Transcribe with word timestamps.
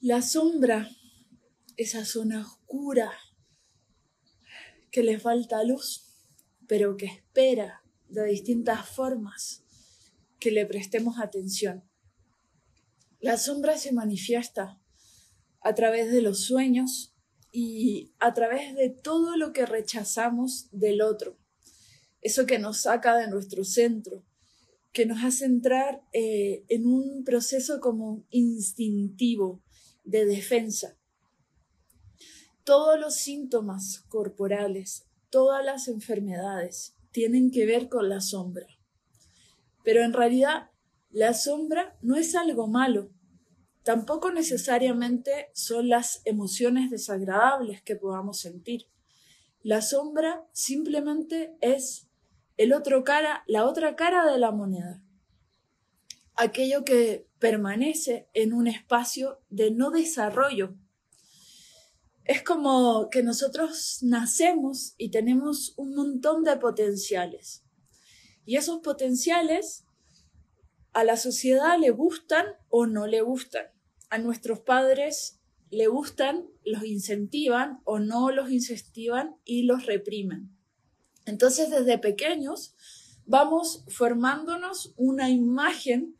La 0.00 0.22
sombra, 0.22 0.88
esa 1.76 2.04
zona 2.04 2.42
oscura 2.42 3.10
que 4.92 5.02
le 5.02 5.18
falta 5.18 5.64
luz, 5.64 6.04
pero 6.68 6.96
que 6.96 7.06
espera 7.06 7.82
de 8.08 8.24
distintas 8.26 8.88
formas 8.88 9.64
que 10.38 10.52
le 10.52 10.66
prestemos 10.66 11.18
atención. 11.18 11.82
La 13.18 13.36
sombra 13.38 13.76
se 13.76 13.90
manifiesta 13.90 14.80
a 15.62 15.74
través 15.74 16.12
de 16.12 16.22
los 16.22 16.42
sueños 16.44 17.12
y 17.50 18.12
a 18.20 18.34
través 18.34 18.76
de 18.76 18.90
todo 18.90 19.36
lo 19.36 19.52
que 19.52 19.66
rechazamos 19.66 20.68
del 20.70 21.02
otro, 21.02 21.40
eso 22.20 22.46
que 22.46 22.60
nos 22.60 22.82
saca 22.82 23.16
de 23.16 23.26
nuestro 23.26 23.64
centro, 23.64 24.24
que 24.92 25.06
nos 25.06 25.24
hace 25.24 25.44
entrar 25.44 26.04
eh, 26.12 26.64
en 26.68 26.86
un 26.86 27.24
proceso 27.24 27.80
como 27.80 28.24
instintivo 28.30 29.64
de 30.08 30.24
defensa. 30.24 30.96
Todos 32.64 32.98
los 32.98 33.14
síntomas 33.16 34.04
corporales, 34.08 35.06
todas 35.28 35.62
las 35.64 35.86
enfermedades 35.86 36.96
tienen 37.12 37.50
que 37.50 37.66
ver 37.66 37.90
con 37.90 38.08
la 38.08 38.22
sombra. 38.22 38.66
Pero 39.84 40.02
en 40.02 40.14
realidad 40.14 40.70
la 41.10 41.34
sombra 41.34 41.98
no 42.00 42.16
es 42.16 42.34
algo 42.34 42.68
malo. 42.68 43.10
Tampoco 43.82 44.32
necesariamente 44.32 45.50
son 45.52 45.90
las 45.90 46.22
emociones 46.24 46.90
desagradables 46.90 47.82
que 47.82 47.96
podamos 47.96 48.40
sentir. 48.40 48.86
La 49.62 49.82
sombra 49.82 50.46
simplemente 50.52 51.54
es 51.60 52.08
el 52.56 52.72
otro 52.72 53.04
cara, 53.04 53.44
la 53.46 53.66
otra 53.66 53.94
cara 53.94 54.30
de 54.30 54.38
la 54.38 54.52
moneda. 54.52 55.02
Aquello 56.40 56.84
que 56.84 57.26
permanece 57.40 58.28
en 58.32 58.52
un 58.52 58.68
espacio 58.68 59.40
de 59.50 59.72
no 59.72 59.90
desarrollo. 59.90 60.76
Es 62.24 62.44
como 62.44 63.10
que 63.10 63.24
nosotros 63.24 63.98
nacemos 64.02 64.94
y 64.98 65.10
tenemos 65.10 65.74
un 65.76 65.96
montón 65.96 66.44
de 66.44 66.56
potenciales. 66.56 67.64
Y 68.44 68.54
esos 68.54 68.78
potenciales 68.78 69.84
a 70.92 71.02
la 71.02 71.16
sociedad 71.16 71.76
le 71.76 71.90
gustan 71.90 72.46
o 72.68 72.86
no 72.86 73.08
le 73.08 73.20
gustan. 73.20 73.66
A 74.08 74.18
nuestros 74.18 74.60
padres 74.60 75.40
le 75.70 75.88
gustan, 75.88 76.48
los 76.64 76.84
incentivan 76.84 77.80
o 77.84 77.98
no 77.98 78.30
los 78.30 78.50
incentivan 78.50 79.36
y 79.44 79.64
los 79.64 79.86
reprimen. 79.86 80.56
Entonces, 81.26 81.68
desde 81.70 81.98
pequeños 81.98 82.76
vamos 83.26 83.84
formándonos 83.88 84.94
una 84.96 85.30
imagen 85.30 86.17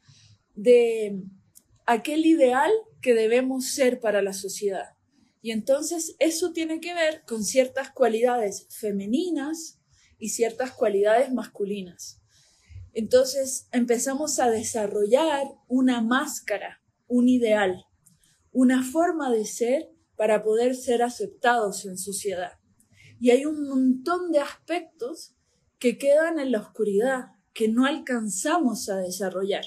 de 0.58 1.22
aquel 1.86 2.26
ideal 2.26 2.72
que 3.00 3.14
debemos 3.14 3.66
ser 3.66 4.00
para 4.00 4.22
la 4.22 4.32
sociedad. 4.32 4.96
Y 5.40 5.52
entonces 5.52 6.16
eso 6.18 6.52
tiene 6.52 6.80
que 6.80 6.94
ver 6.94 7.22
con 7.26 7.44
ciertas 7.44 7.92
cualidades 7.92 8.66
femeninas 8.68 9.78
y 10.18 10.30
ciertas 10.30 10.72
cualidades 10.72 11.32
masculinas. 11.32 12.20
Entonces 12.92 13.68
empezamos 13.70 14.40
a 14.40 14.50
desarrollar 14.50 15.46
una 15.68 16.02
máscara, 16.02 16.82
un 17.06 17.28
ideal, 17.28 17.84
una 18.50 18.82
forma 18.82 19.30
de 19.30 19.46
ser 19.46 19.88
para 20.16 20.42
poder 20.42 20.74
ser 20.74 21.04
aceptados 21.04 21.86
en 21.86 21.98
sociedad. 21.98 22.54
Y 23.20 23.30
hay 23.30 23.44
un 23.44 23.68
montón 23.68 24.32
de 24.32 24.40
aspectos 24.40 25.36
que 25.78 25.98
quedan 25.98 26.40
en 26.40 26.50
la 26.50 26.60
oscuridad, 26.60 27.26
que 27.52 27.68
no 27.68 27.86
alcanzamos 27.86 28.88
a 28.88 28.96
desarrollar. 28.96 29.64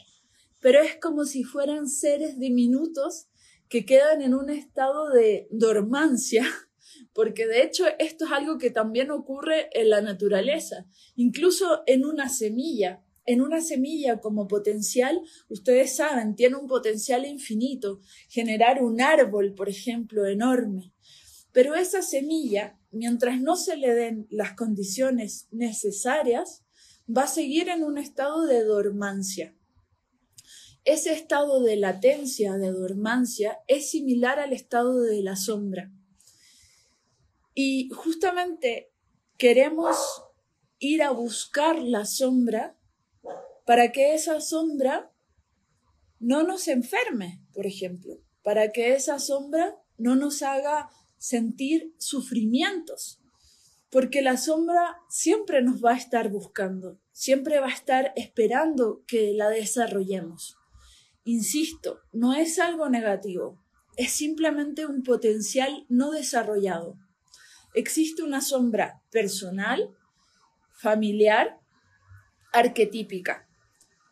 Pero 0.62 0.82
es 0.82 0.96
como 1.02 1.26
si 1.26 1.44
fueran 1.44 1.90
seres 1.90 2.40
diminutos 2.40 3.28
que 3.68 3.86
quedan 3.86 4.22
en 4.22 4.34
un 4.34 4.50
estado 4.50 5.10
de 5.10 5.48
dormancia, 5.50 6.46
porque 7.14 7.48
de 7.48 7.64
hecho 7.64 7.86
esto 8.00 8.26
es 8.26 8.32
algo 8.32 8.58
que 8.58 8.70
también 8.70 9.12
ocurre 9.12 9.70
en 9.74 9.90
la 9.90 10.02
naturaleza, 10.02 10.86
incluso 11.16 11.82
en 11.88 12.06
una 12.06 12.30
semilla. 12.30 13.04
En 13.24 13.42
una 13.42 13.62
semilla 13.62 14.20
como 14.20 14.48
potencial, 14.48 15.22
ustedes 15.48 15.96
saben, 15.96 16.36
tiene 16.36 16.56
un 16.56 16.68
potencial 16.68 17.24
infinito, 17.24 18.02
generar 18.28 18.82
un 18.82 19.00
árbol, 19.00 19.54
por 19.54 19.70
ejemplo, 19.70 20.26
enorme. 20.26 20.92
Pero 21.52 21.76
esa 21.76 22.02
semilla, 22.02 22.80
mientras 22.92 23.40
no 23.40 23.56
se 23.56 23.78
le 23.78 23.94
den 23.94 24.28
las 24.32 24.54
condiciones 24.54 25.48
necesarias, 25.52 26.64
va 27.08 27.24
a 27.24 27.28
seguir 27.28 27.70
en 27.70 27.84
un 27.84 28.00
estado 28.00 28.46
de 28.48 28.64
dormancia. 28.64 29.56
Ese 30.84 31.14
estado 31.14 31.62
de 31.62 31.76
latencia, 31.76 32.58
de 32.58 32.72
dormancia, 32.72 33.60
es 33.68 33.92
similar 33.92 34.40
al 34.40 34.52
estado 34.52 35.02
de 35.02 35.22
la 35.22 35.36
sombra. 35.36 35.92
Y 37.54 37.90
justamente 37.90 38.92
queremos 39.38 39.98
ir 40.80 41.04
a 41.04 41.12
buscar 41.12 41.80
la 41.80 42.06
sombra 42.06 42.78
para 43.66 43.92
que 43.92 44.16
esa 44.16 44.42
sombra 44.42 45.12
no 46.20 46.44
nos 46.44 46.68
enferme, 46.68 47.44
por 47.54 47.68
ejemplo, 47.68 48.20
para 48.44 48.72
que 48.72 48.94
esa 48.94 49.20
sombra 49.20 49.78
no 49.98 50.16
nos 50.16 50.42
haga 50.42 50.90
sentir 51.18 51.94
sufrimientos, 52.00 53.20
porque 53.92 54.22
la 54.24 54.38
sombra 54.38 54.98
siempre 55.10 55.62
nos 55.62 55.84
va 55.84 55.92
a 55.92 55.98
estar 55.98 56.30
buscando, 56.30 57.00
siempre 57.12 57.60
va 57.60 57.68
a 57.68 57.74
estar 57.74 58.14
esperando 58.16 59.04
que 59.06 59.34
la 59.34 59.50
desarrollemos. 59.50 60.61
Insisto, 61.24 62.00
no 62.12 62.34
es 62.34 62.58
algo 62.58 62.90
negativo, 62.90 63.62
es 63.96 64.12
simplemente 64.12 64.88
un 64.88 65.04
potencial 65.04 65.86
no 65.88 66.12
desarrollado. 66.12 66.98
Existe 67.76 68.24
una 68.24 68.42
sombra 68.42 69.04
personal, 69.12 69.96
familiar, 70.74 71.60
arquetípica. 72.52 73.48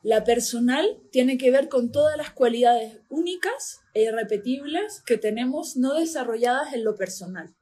La 0.01 0.23
personal 0.23 1.01
tiene 1.11 1.37
que 1.37 1.51
ver 1.51 1.67
con 1.67 1.91
todas 1.91 2.15
las 2.15 2.31
cualidades 2.31 3.01
únicas 3.09 3.81
e 3.93 4.03
irrepetibles 4.03 5.01
que 5.05 5.17
tenemos 5.17 5.75
no 5.75 5.95
desarrolladas 5.95 6.73
en 6.73 6.85
lo 6.85 6.95
personal. 6.95 7.55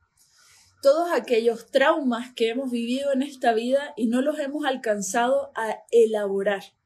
Todos 0.83 1.09
aquellos 1.11 1.71
traumas 1.71 2.33
que 2.35 2.49
hemos 2.49 2.69
vivido 2.69 3.11
en 3.11 3.23
esta 3.23 3.53
vida 3.53 3.93
y 3.95 4.07
no 4.07 4.21
los 4.21 4.37
hemos 4.39 4.65
alcanzado 4.65 5.51
a 5.55 5.77
elaborar. 5.89 6.76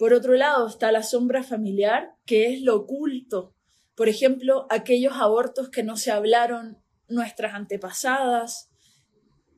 Por 0.00 0.14
otro 0.14 0.32
lado 0.32 0.66
está 0.66 0.90
la 0.92 1.02
sombra 1.02 1.42
familiar, 1.42 2.16
que 2.24 2.54
es 2.54 2.62
lo 2.62 2.74
oculto. 2.74 3.54
Por 3.94 4.08
ejemplo, 4.08 4.66
aquellos 4.70 5.12
abortos 5.12 5.68
que 5.68 5.82
no 5.82 5.98
se 5.98 6.10
hablaron 6.10 6.82
nuestras 7.06 7.52
antepasadas, 7.52 8.70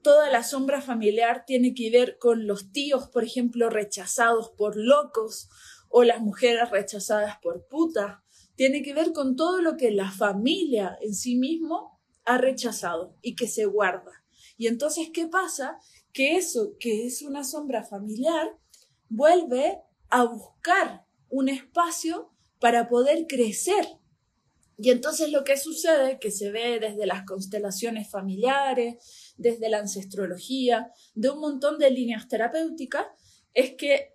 toda 0.03 0.31
la 0.31 0.43
sombra 0.43 0.81
familiar 0.81 1.45
tiene 1.47 1.75
que 1.75 1.93
ver 1.93 2.19
con 2.19 2.49
los 2.49 2.73
tíos, 2.73 3.07
por 3.07 3.23
ejemplo, 3.23 3.71
rechazados 3.71 4.51
por 4.51 4.77
locos 4.77 5.49
o 5.89 6.03
las 6.03 6.21
mujeres 6.21 6.71
rechazadas 6.71 7.37
por 7.41 7.69
putas. 7.69 8.19
Tiene 8.57 8.83
que 8.83 8.95
ver 8.95 9.13
con 9.13 9.37
todo 9.37 9.63
lo 9.63 9.77
que 9.77 9.93
la 9.93 10.11
familia 10.11 10.99
en 11.03 11.15
sí 11.15 11.37
mismo 11.37 12.01
ha 12.25 12.37
rechazado 12.37 13.17
y 13.23 13.37
que 13.37 13.47
se 13.47 13.65
guarda. 13.67 14.25
Y 14.57 14.67
entonces, 14.67 15.11
¿qué 15.15 15.29
pasa? 15.29 15.79
Que 16.13 16.37
eso, 16.37 16.73
que 16.81 17.07
es 17.07 17.23
una 17.23 17.45
sombra 17.45 17.85
familiar, 17.85 18.59
vuelve 19.09 19.79
a 20.13 20.25
buscar 20.25 21.05
un 21.29 21.49
espacio 21.49 22.33
para 22.61 22.89
poder 22.89 23.27
crecer 23.27 23.85
y 24.83 24.91
entonces 24.91 25.31
lo 25.31 25.45
que 25.45 25.57
sucede, 25.57 26.19
que 26.19 26.33
se 26.33 26.51
ve 26.51 26.81
desde 26.81 27.07
las 27.07 27.25
constelaciones 27.25 28.11
familiares, 28.11 29.35
desde 29.37 29.69
la 29.69 29.79
ancestrología, 29.79 30.91
de 31.15 31.31
un 31.31 31.39
montón 31.39 31.79
de 31.79 31.91
líneas 31.91 32.27
terapéuticas, 32.27 33.07
es 33.55 33.75
que 33.77 34.15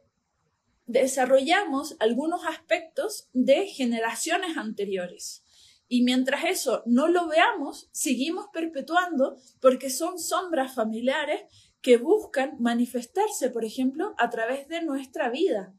desarrollamos 0.87 1.95
algunos 1.99 2.41
aspectos 2.45 3.29
de 3.31 3.67
generaciones 3.67 4.57
anteriores. 4.57 5.43
Y 5.87 6.03
mientras 6.03 6.43
eso 6.43 6.83
no 6.85 7.07
lo 7.07 7.29
veamos, 7.29 7.87
seguimos 7.93 8.47
perpetuando 8.51 9.37
porque 9.61 9.89
son 9.89 10.19
sombras 10.19 10.75
familiares 10.75 11.43
que 11.81 11.95
buscan 11.95 12.57
manifestarse, 12.59 13.51
por 13.51 13.63
ejemplo, 13.63 14.15
a 14.17 14.29
través 14.29 14.67
de 14.67 14.81
nuestra 14.81 15.29
vida. 15.29 15.73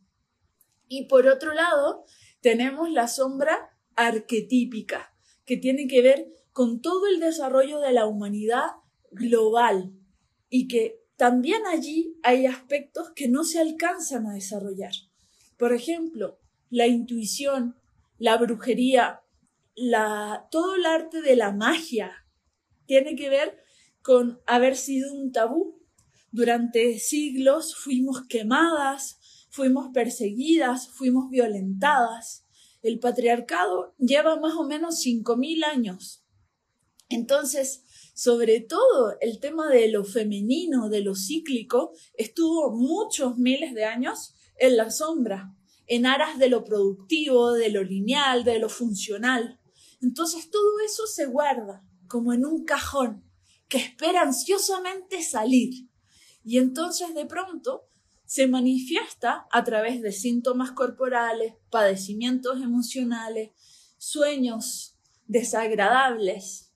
Y 0.89 1.07
por 1.07 1.27
otro 1.27 1.55
lado, 1.55 2.05
tenemos 2.41 2.91
la 2.91 3.09
sombra 3.09 3.79
arquetípica, 3.95 5.15
que 5.45 5.57
tiene 5.57 5.87
que 5.87 6.03
ver 6.03 6.29
con 6.53 6.81
todo 6.81 7.07
el 7.07 7.21
desarrollo 7.21 7.79
de 7.81 7.93
la 7.93 8.07
humanidad 8.07 8.67
global 9.11 9.93
y 10.49 10.69
que 10.69 11.01
también 11.17 11.67
allí 11.67 12.17
hay 12.23 12.47
aspectos 12.47 13.11
que 13.15 13.29
no 13.29 13.45
se 13.45 13.59
alcanzan 13.59 14.27
a 14.27 14.35
desarrollar. 14.35 14.93
Por 15.57 15.73
ejemplo, 15.73 16.39
la 16.71 16.87
intuición, 16.87 17.77
la 18.19 18.37
brujería, 18.37 19.23
la, 19.75 20.47
todo 20.51 20.77
el 20.77 20.87
arte 20.87 21.21
de 21.23 21.37
la 21.37 21.53
magia 21.53 22.25
tiene 22.87 23.17
que 23.17 23.29
ver 23.29 23.59
con 24.03 24.41
haber 24.47 24.77
sido 24.77 25.13
un 25.13 25.33
tabú. 25.33 25.83
Durante 26.31 26.99
siglos 26.99 27.75
fuimos 27.75 28.27
quemadas, 28.29 29.18
fuimos 29.51 29.91
perseguidas, 29.93 30.89
fuimos 30.89 31.31
violentadas 31.31 32.45
El 32.81 33.01
patriarcado 33.01 33.95
lleva 33.99 34.39
más 34.39 34.55
o 34.55 34.65
menos 34.65 35.05
5.000 35.05 35.65
años. 35.65 36.25
Entonces, 37.09 37.83
sobre 38.15 38.61
todo 38.61 39.17
el 39.21 39.41
tema 39.41 39.69
de 39.69 39.91
lo 39.91 40.05
femenino, 40.05 40.89
de 40.89 41.01
lo 41.01 41.15
cíclico, 41.17 41.93
estuvo 42.15 42.71
muchos 42.71 43.39
miles 43.39 43.75
de 43.75 43.85
años 43.85 44.35
en 44.59 44.77
la 44.77 44.91
sombra, 44.91 45.55
en 45.87 46.07
aras 46.07 46.39
de 46.39 46.49
lo 46.49 46.65
productivo, 46.65 47.53
de 47.53 47.71
lo 47.71 47.83
lineal, 47.83 48.45
de 48.45 48.59
lo 48.59 48.69
funcional. 48.69 49.59
Entonces 50.01 50.51
todo 50.51 50.81
eso 50.85 51.07
se 51.07 51.27
guarda 51.27 51.85
como 52.07 52.33
en 52.33 52.45
un 52.45 52.65
cajón 52.65 53.25
que 53.69 53.79
espera 53.79 54.23
ansiosamente 54.23 55.23
salir. 55.23 55.89
Y 56.45 56.59
entonces 56.59 57.15
de 57.15 57.27
pronto 57.27 57.89
se 58.29 58.47
manifiesta 58.47 59.49
a 59.51 59.65
través 59.65 60.03
de 60.03 60.13
síntomas 60.13 60.73
corporales, 60.73 61.55
padecimientos 61.71 62.61
emocionales, 62.61 63.53
sueños 63.97 64.99
desagradables. 65.27 66.71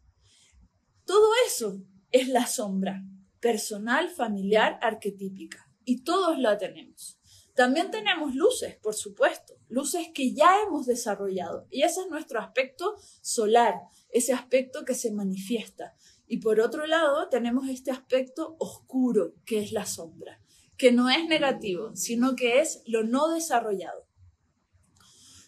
Todo 1.04 1.28
eso 1.46 1.84
es 2.10 2.28
la 2.28 2.46
sombra 2.46 3.04
personal, 3.38 4.08
familiar, 4.08 4.78
arquetípica. 4.80 5.68
Y 5.84 6.04
todos 6.04 6.38
la 6.38 6.56
tenemos. 6.56 7.18
También 7.54 7.90
tenemos 7.90 8.34
luces, 8.34 8.76
por 8.76 8.94
supuesto, 8.94 9.52
luces 9.68 10.08
que 10.14 10.32
ya 10.32 10.62
hemos 10.66 10.86
desarrollado. 10.86 11.66
Y 11.70 11.82
ese 11.82 12.00
es 12.00 12.08
nuestro 12.08 12.40
aspecto 12.40 12.96
solar, 13.20 13.74
ese 14.08 14.32
aspecto 14.32 14.86
que 14.86 14.94
se 14.94 15.12
manifiesta. 15.12 15.94
Y 16.26 16.38
por 16.38 16.60
otro 16.60 16.86
lado, 16.86 17.28
tenemos 17.28 17.68
este 17.68 17.90
aspecto 17.90 18.56
oscuro, 18.58 19.34
que 19.44 19.58
es 19.58 19.72
la 19.72 19.84
sombra, 19.84 20.41
que 20.82 20.90
no 20.90 21.08
es 21.08 21.28
negativo, 21.28 21.94
sino 21.94 22.34
que 22.34 22.58
es 22.58 22.82
lo 22.86 23.04
no 23.04 23.28
desarrollado. 23.28 24.04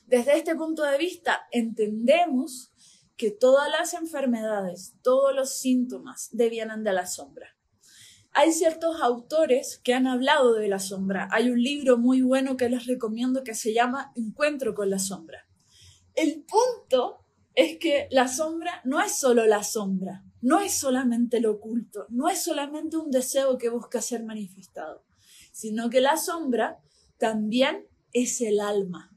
Desde 0.06 0.36
este 0.36 0.54
punto 0.54 0.84
de 0.84 0.96
vista, 0.96 1.48
entendemos 1.50 2.72
que 3.16 3.32
todas 3.32 3.68
las 3.68 3.94
enfermedades, 3.94 4.94
todos 5.02 5.34
los 5.34 5.58
síntomas 5.58 6.28
devienen 6.30 6.84
de 6.84 6.92
la 6.92 7.06
sombra. 7.08 7.48
Hay 8.30 8.52
ciertos 8.52 9.02
autores 9.02 9.80
que 9.82 9.92
han 9.92 10.06
hablado 10.06 10.54
de 10.54 10.68
la 10.68 10.78
sombra. 10.78 11.28
Hay 11.32 11.50
un 11.50 11.60
libro 11.60 11.98
muy 11.98 12.22
bueno 12.22 12.56
que 12.56 12.68
les 12.68 12.86
recomiendo 12.86 13.42
que 13.42 13.56
se 13.56 13.74
llama 13.74 14.12
Encuentro 14.14 14.72
con 14.72 14.88
la 14.88 15.00
sombra. 15.00 15.48
El 16.14 16.44
punto 16.44 17.24
es 17.56 17.78
que 17.78 18.06
la 18.12 18.28
sombra 18.28 18.82
no 18.84 19.00
es 19.00 19.18
solo 19.18 19.46
la 19.46 19.64
sombra, 19.64 20.22
no 20.42 20.60
es 20.60 20.74
solamente 20.74 21.40
lo 21.40 21.54
oculto, 21.54 22.06
no 22.08 22.28
es 22.28 22.40
solamente 22.40 22.98
un 22.98 23.10
deseo 23.10 23.58
que 23.58 23.68
busca 23.68 24.00
ser 24.00 24.22
manifestado, 24.22 25.02
sino 25.54 25.88
que 25.88 26.00
la 26.00 26.16
sombra 26.16 26.80
también 27.16 27.86
es 28.12 28.40
el 28.40 28.58
alma. 28.58 29.16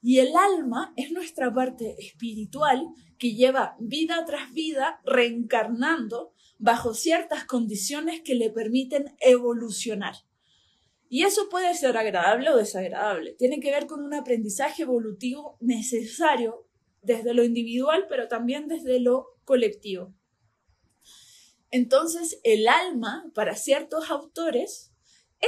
Y 0.00 0.18
el 0.18 0.34
alma 0.34 0.94
es 0.96 1.12
nuestra 1.12 1.52
parte 1.52 1.96
espiritual 1.98 2.88
que 3.18 3.34
lleva 3.34 3.76
vida 3.78 4.24
tras 4.24 4.50
vida 4.54 5.02
reencarnando 5.04 6.32
bajo 6.58 6.94
ciertas 6.94 7.44
condiciones 7.44 8.22
que 8.22 8.34
le 8.34 8.48
permiten 8.48 9.14
evolucionar. 9.20 10.14
Y 11.10 11.24
eso 11.24 11.50
puede 11.50 11.74
ser 11.74 11.98
agradable 11.98 12.48
o 12.48 12.56
desagradable. 12.56 13.34
Tiene 13.34 13.60
que 13.60 13.70
ver 13.70 13.86
con 13.86 14.02
un 14.02 14.14
aprendizaje 14.14 14.84
evolutivo 14.84 15.58
necesario 15.60 16.66
desde 17.02 17.34
lo 17.34 17.44
individual, 17.44 18.06
pero 18.08 18.26
también 18.26 18.68
desde 18.68 19.00
lo 19.00 19.36
colectivo. 19.44 20.14
Entonces, 21.70 22.40
el 22.42 22.68
alma 22.68 23.30
para 23.34 23.54
ciertos 23.54 24.10
autores 24.10 24.93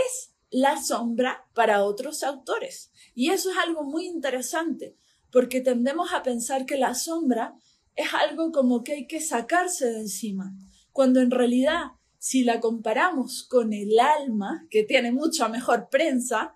es 0.07 0.35
la 0.51 0.81
sombra 0.83 1.47
para 1.55 1.85
otros 1.85 2.23
autores. 2.23 2.91
Y 3.15 3.31
eso 3.31 3.51
es 3.51 3.57
algo 3.59 3.85
muy 3.85 4.07
interesante, 4.07 4.97
porque 5.31 5.61
tendemos 5.61 6.13
a 6.13 6.23
pensar 6.23 6.67
que 6.67 6.77
la 6.77 6.95
sombra 6.95 7.55
es 7.95 8.13
algo 8.15 8.53
como 8.53 8.85
que 8.85 8.93
hay 8.93 9.07
que 9.07 9.21
sacarse 9.21 9.87
de 9.87 10.01
encima 10.01 10.55
cuando 10.97 11.21
en 11.21 11.31
realidad 11.31 11.93
si 12.19 12.43
la 12.43 12.59
comparamos 12.59 13.47
con 13.51 13.75
el 13.75 14.01
alma, 14.01 14.67
que 14.71 14.83
tiene 14.83 15.13
mucha 15.13 15.47
mejor 15.47 15.89
prensa, 15.91 16.55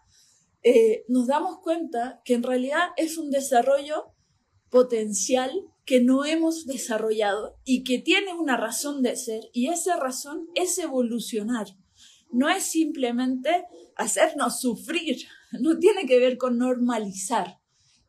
eh, 0.62 1.04
nos 1.08 1.26
damos 1.26 1.58
cuenta 1.58 2.22
que 2.24 2.32
en 2.32 2.42
realidad 2.42 2.88
es 2.96 3.18
un 3.18 3.30
desarrollo 3.30 4.14
potencial 4.70 5.52
que 5.84 6.00
no 6.00 6.24
hemos 6.24 6.64
desarrollado 6.64 7.58
y 7.64 7.84
que 7.84 7.98
tiene 7.98 8.32
una 8.32 8.56
razón 8.56 9.02
de 9.02 9.14
ser 9.14 9.42
y 9.52 9.68
esa 9.68 9.96
razón 9.96 10.48
es 10.54 10.78
evolucionar. 10.78 11.66
No 12.32 12.48
es 12.48 12.64
simplemente 12.64 13.66
hacernos 13.96 14.60
sufrir, 14.60 15.26
no 15.60 15.78
tiene 15.78 16.06
que 16.06 16.18
ver 16.18 16.38
con 16.38 16.58
normalizar, 16.58 17.58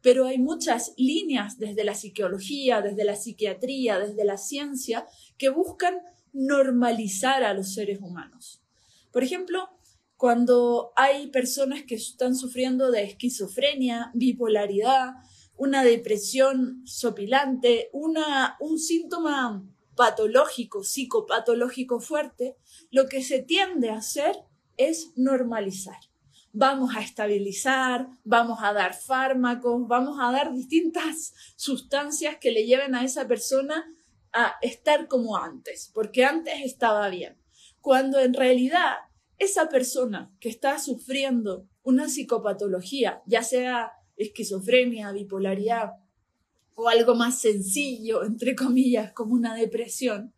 pero 0.02 0.26
hay 0.26 0.40
muchas 0.40 0.94
líneas 0.98 1.58
desde 1.60 1.84
la 1.84 1.94
psicología, 1.94 2.82
desde 2.82 3.04
la 3.04 3.16
psiquiatría, 3.16 4.00
desde 4.00 4.26
la 4.26 4.38
ciencia 4.38 5.06
que 5.38 5.50
buscan 5.50 5.96
normalizar 6.34 7.44
a 7.44 7.54
los 7.54 7.74
seres 7.74 8.00
humanos. 8.02 8.64
Por 9.12 9.24
ejemplo, 9.24 9.70
cuando 10.18 10.94
hay 10.96 11.28
personas 11.28 11.84
que 11.84 11.96
están 11.96 12.36
sufriendo 12.36 12.92
de 12.92 13.04
esquizofrenia, 13.04 14.12
bipolaridad, 14.14 15.14
una 15.58 15.84
depresión 15.84 16.82
sopilante, 16.86 17.90
una, 17.92 18.56
un 18.60 18.80
síntoma 18.80 19.64
patológico, 20.02 20.84
psicopatológico 20.84 22.00
fuerte, 22.00 22.58
lo 22.90 23.08
que 23.08 23.22
se 23.22 23.44
tiende 23.44 23.92
a 23.92 23.98
hacer 23.98 24.36
es 24.76 25.12
normalizar. 25.16 26.00
Vamos 26.54 26.96
a 26.96 27.02
estabilizar, 27.02 28.08
vamos 28.24 28.58
a 28.64 28.74
dar 28.74 28.96
fármacos, 28.96 29.88
vamos 29.88 30.18
a 30.20 30.32
dar 30.32 30.54
distintas 30.54 31.36
sustancias 31.56 32.38
que 32.42 32.50
le 32.50 32.66
lleven 32.66 32.96
a 32.96 33.04
esa 33.04 33.28
persona 33.28 33.86
a 34.34 34.56
estar 34.64 35.08
como 35.08 35.38
antes, 35.38 35.92
porque 35.94 36.26
antes 36.26 36.56
estaba 36.66 37.08
bien. 37.10 37.38
Cuando 37.80 38.20
en 38.20 38.34
realidad 38.34 38.96
esa 39.38 39.70
persona 39.70 40.36
que 40.40 40.50
está 40.50 40.80
sufriendo 40.80 41.68
una 41.84 42.10
psicopatología, 42.10 43.22
ya 43.28 43.44
sea 43.44 43.92
esquizofrenia, 44.18 45.12
bipolaridad 45.12 45.92
o 46.76 46.88
algo 46.88 47.16
más 47.16 47.40
sencillo, 47.40 48.24
entre 48.24 48.56
comillas, 48.56 49.14
como 49.14 49.34
una 49.34 49.56
depresión, 49.56 50.34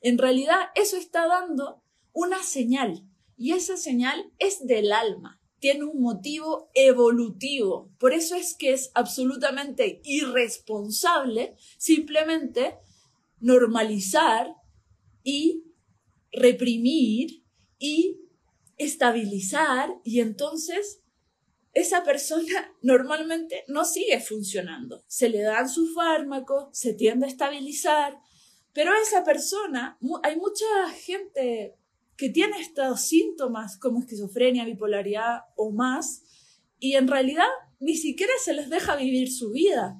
en 0.00 0.18
realidad 0.18 0.58
eso 0.74 0.96
está 0.96 1.26
dando 1.26 1.82
una 2.12 2.42
señal 2.42 3.04
y 3.36 3.52
esa 3.52 3.76
señal 3.76 4.32
es 4.38 4.66
del 4.66 4.92
alma, 4.92 5.40
tiene 5.60 5.84
un 5.84 6.00
motivo 6.00 6.70
evolutivo. 6.74 7.90
Por 7.98 8.12
eso 8.12 8.34
es 8.36 8.54
que 8.54 8.72
es 8.72 8.90
absolutamente 8.94 10.00
irresponsable 10.04 11.56
simplemente 11.78 12.76
normalizar 13.40 14.54
y 15.22 15.64
reprimir 16.32 17.44
y 17.78 18.20
estabilizar 18.76 19.90
y 20.04 20.20
entonces 20.20 21.02
esa 21.80 22.02
persona 22.04 22.72
normalmente 22.82 23.64
no 23.68 23.84
sigue 23.84 24.20
funcionando. 24.20 25.02
Se 25.06 25.28
le 25.28 25.42
dan 25.42 25.68
sus 25.68 25.94
fármacos, 25.94 26.68
se 26.72 26.94
tiende 26.94 27.26
a 27.26 27.30
estabilizar, 27.30 28.18
pero 28.72 28.92
esa 28.94 29.24
persona, 29.24 29.98
hay 30.22 30.36
mucha 30.36 30.66
gente 30.90 31.76
que 32.16 32.30
tiene 32.30 32.60
estos 32.60 33.00
síntomas 33.02 33.78
como 33.78 34.00
esquizofrenia, 34.00 34.64
bipolaridad 34.64 35.42
o 35.56 35.70
más, 35.70 36.22
y 36.78 36.94
en 36.94 37.08
realidad 37.08 37.46
ni 37.80 37.96
siquiera 37.96 38.32
se 38.42 38.54
les 38.54 38.70
deja 38.70 38.96
vivir 38.96 39.32
su 39.32 39.50
vida 39.50 39.98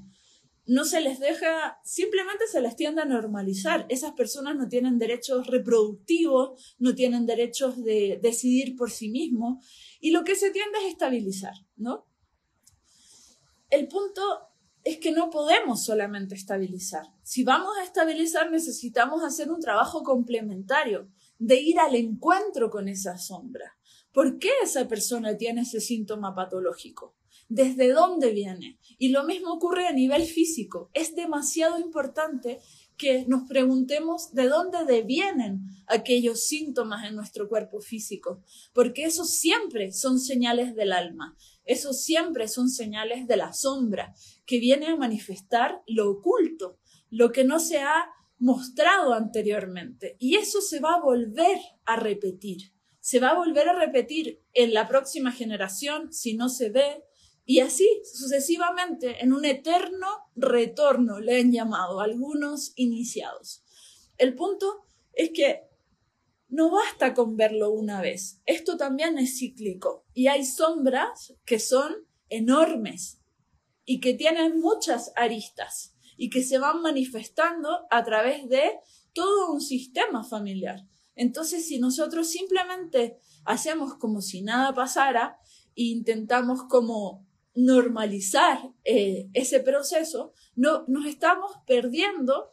no 0.69 0.85
se 0.85 1.01
les 1.01 1.19
deja, 1.19 1.81
simplemente 1.83 2.47
se 2.47 2.61
les 2.61 2.77
tiende 2.77 3.01
a 3.01 3.07
normalizar. 3.07 3.87
Esas 3.89 4.13
personas 4.13 4.55
no 4.55 4.69
tienen 4.69 4.99
derechos 4.99 5.47
reproductivos, 5.47 6.77
no 6.79 6.95
tienen 6.95 7.25
derechos 7.25 7.83
de 7.83 8.21
decidir 8.23 8.77
por 8.77 8.91
sí 8.91 9.09
mismos 9.09 9.67
y 9.99 10.11
lo 10.11 10.25
que 10.25 10.37
se 10.37 10.51
tiende 10.51 10.79
es 10.81 10.93
estabilizar, 10.93 11.55
El 13.71 13.89
punto 13.89 14.23
es 14.85 14.99
que 14.99 15.13
no 15.13 15.31
podemos 15.31 15.85
solamente 15.85 16.35
estabilizar. 16.35 17.07
Si 17.23 17.45
vamos 17.45 17.77
a 17.79 17.85
estabilizar 17.85 18.51
necesitamos 18.51 19.23
hacer 19.23 19.51
un 19.51 19.61
trabajo 19.61 20.03
complementario 20.03 21.09
de 21.39 21.61
ir 21.61 21.79
al 21.79 21.95
encuentro 21.95 22.71
con 22.71 22.89
esa 22.89 23.19
sombra. 23.19 23.77
¿Por 24.13 24.39
qué 24.39 24.51
esa 24.63 24.89
persona 24.89 25.37
tiene 25.37 25.63
ese 25.63 25.81
síntoma 25.81 26.35
patológico? 26.35 27.19
desde 27.49 27.93
dónde 27.93 28.31
viene. 28.33 28.79
Y 28.99 29.09
lo 29.09 29.25
mismo 29.25 29.53
ocurre 29.53 29.87
a 29.87 29.93
nivel 29.93 30.23
físico. 30.25 30.91
Es 30.93 31.15
demasiado 31.15 31.79
importante 31.79 32.61
que 32.99 33.25
nos 33.27 33.49
preguntemos 33.49 34.33
de 34.35 34.49
dónde 34.49 34.85
devienen 34.85 35.63
aquellos 35.87 36.47
síntomas 36.47 37.09
en 37.09 37.17
nuestro 37.17 37.49
cuerpo 37.49 37.81
físico, 37.81 38.43
porque 38.75 39.05
esos 39.05 39.39
siempre 39.39 39.93
son 39.93 40.19
señales 40.19 40.75
del 40.75 40.93
alma, 40.93 41.37
esos 41.65 42.03
siempre 42.03 42.49
son 42.49 42.69
señales 42.69 43.27
de 43.27 43.37
la 43.37 43.53
sombra, 43.53 44.15
que 44.45 44.59
viene 44.59 44.89
a 44.89 44.97
manifestar 44.97 45.83
lo 45.87 46.11
oculto, 46.11 46.79
lo 47.09 47.31
que 47.33 47.45
no 47.45 47.61
se 47.61 47.79
ha 47.79 48.07
mostrado 48.39 49.15
anteriormente. 49.15 50.17
Y 50.19 50.37
eso 50.37 50.61
se 50.61 50.81
va 50.81 50.95
a 50.95 51.01
volver 51.01 51.59
a 51.85 51.97
repetir. 51.97 52.73
Se 53.01 53.21
va 53.21 53.31
a 53.31 53.37
volver 53.37 53.69
a 53.69 53.79
repetir 53.79 54.43
en 54.53 54.75
la 54.75 54.89
próxima 54.89 55.33
generación 55.33 56.13
si 56.13 56.35
no 56.35 56.49
se 56.49 56.71
ve, 56.71 57.05
Y 57.51 57.61
así 57.61 57.89
sucesivamente, 58.05 59.25
en 59.25 59.33
un 59.33 59.47
eterno 59.47 60.07
retorno, 60.37 61.19
le 61.19 61.41
han 61.41 61.51
llamado 61.51 62.01
algunos 62.01 62.75
iniciados. 62.77 63.63
El 64.19 64.35
punto 64.35 64.85
es 65.15 65.31
que 65.31 65.63
no 66.51 66.71
basta 66.71 67.15
con 67.15 67.39
verlo 67.39 67.71
una 67.71 68.03
vez, 68.03 68.43
esto 68.45 68.77
también 68.77 69.17
es 69.17 69.39
cíclico 69.39 70.05
y 70.13 70.27
hay 70.27 70.45
sombras 70.45 71.33
que 71.47 71.59
son 71.59 71.95
enormes 72.29 73.23
y 73.87 74.01
que 74.01 74.13
tienen 74.13 74.61
muchas 74.61 75.11
aristas 75.17 75.95
y 76.19 76.29
que 76.29 76.43
se 76.43 76.59
van 76.59 76.83
manifestando 76.83 77.87
a 77.91 78.05
través 78.05 78.47
de 78.51 78.73
todo 79.15 79.51
un 79.55 79.63
sistema 79.63 80.23
familiar. 80.23 80.87
Entonces, 81.15 81.67
si 81.67 81.79
nosotros 81.79 82.29
simplemente 82.29 83.17
hacemos 83.47 83.95
como 83.95 84.21
si 84.21 84.43
nada 84.43 84.75
pasara 84.75 85.39
e 85.75 85.85
intentamos 85.85 86.65
como 86.65 87.27
normalizar 87.55 88.61
eh, 88.85 89.29
ese 89.35 89.61
proceso, 89.61 90.33
no, 90.55 90.85
nos 90.87 91.07
estamos 91.07 91.53
perdiendo 91.67 92.51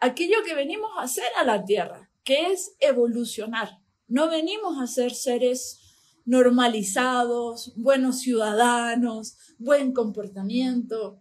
aquello 0.00 0.36
que 0.44 0.54
venimos 0.54 0.90
a 0.98 1.02
hacer 1.02 1.24
a 1.38 1.44
la 1.44 1.64
Tierra, 1.64 2.10
que 2.24 2.52
es 2.52 2.76
evolucionar. 2.80 3.78
No 4.06 4.28
venimos 4.28 4.80
a 4.80 4.86
ser 4.86 5.14
seres 5.14 5.80
normalizados, 6.26 7.72
buenos 7.76 8.20
ciudadanos, 8.20 9.36
buen 9.58 9.92
comportamiento. 9.92 11.20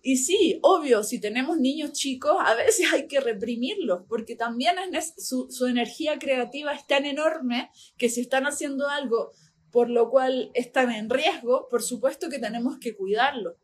Y 0.00 0.16
sí, 0.16 0.58
obvio, 0.62 1.02
si 1.02 1.20
tenemos 1.20 1.58
niños 1.58 1.92
chicos, 1.92 2.36
a 2.38 2.54
veces 2.54 2.86
hay 2.92 3.08
que 3.08 3.20
reprimirlos, 3.20 4.02
porque 4.08 4.36
también 4.36 4.76
es, 4.94 5.14
su, 5.18 5.50
su 5.50 5.66
energía 5.66 6.18
creativa 6.18 6.72
es 6.72 6.86
tan 6.86 7.04
enorme 7.04 7.70
que 7.96 8.08
si 8.08 8.20
están 8.20 8.44
haciendo 8.44 8.88
algo 8.88 9.32
por 9.78 9.90
lo 9.90 10.10
cual 10.10 10.50
están 10.54 10.90
en 10.90 11.08
riesgo, 11.08 11.68
por 11.70 11.84
supuesto 11.84 12.28
que 12.28 12.40
tenemos 12.40 12.78
que 12.80 12.96
cuidarlo. 12.96 13.58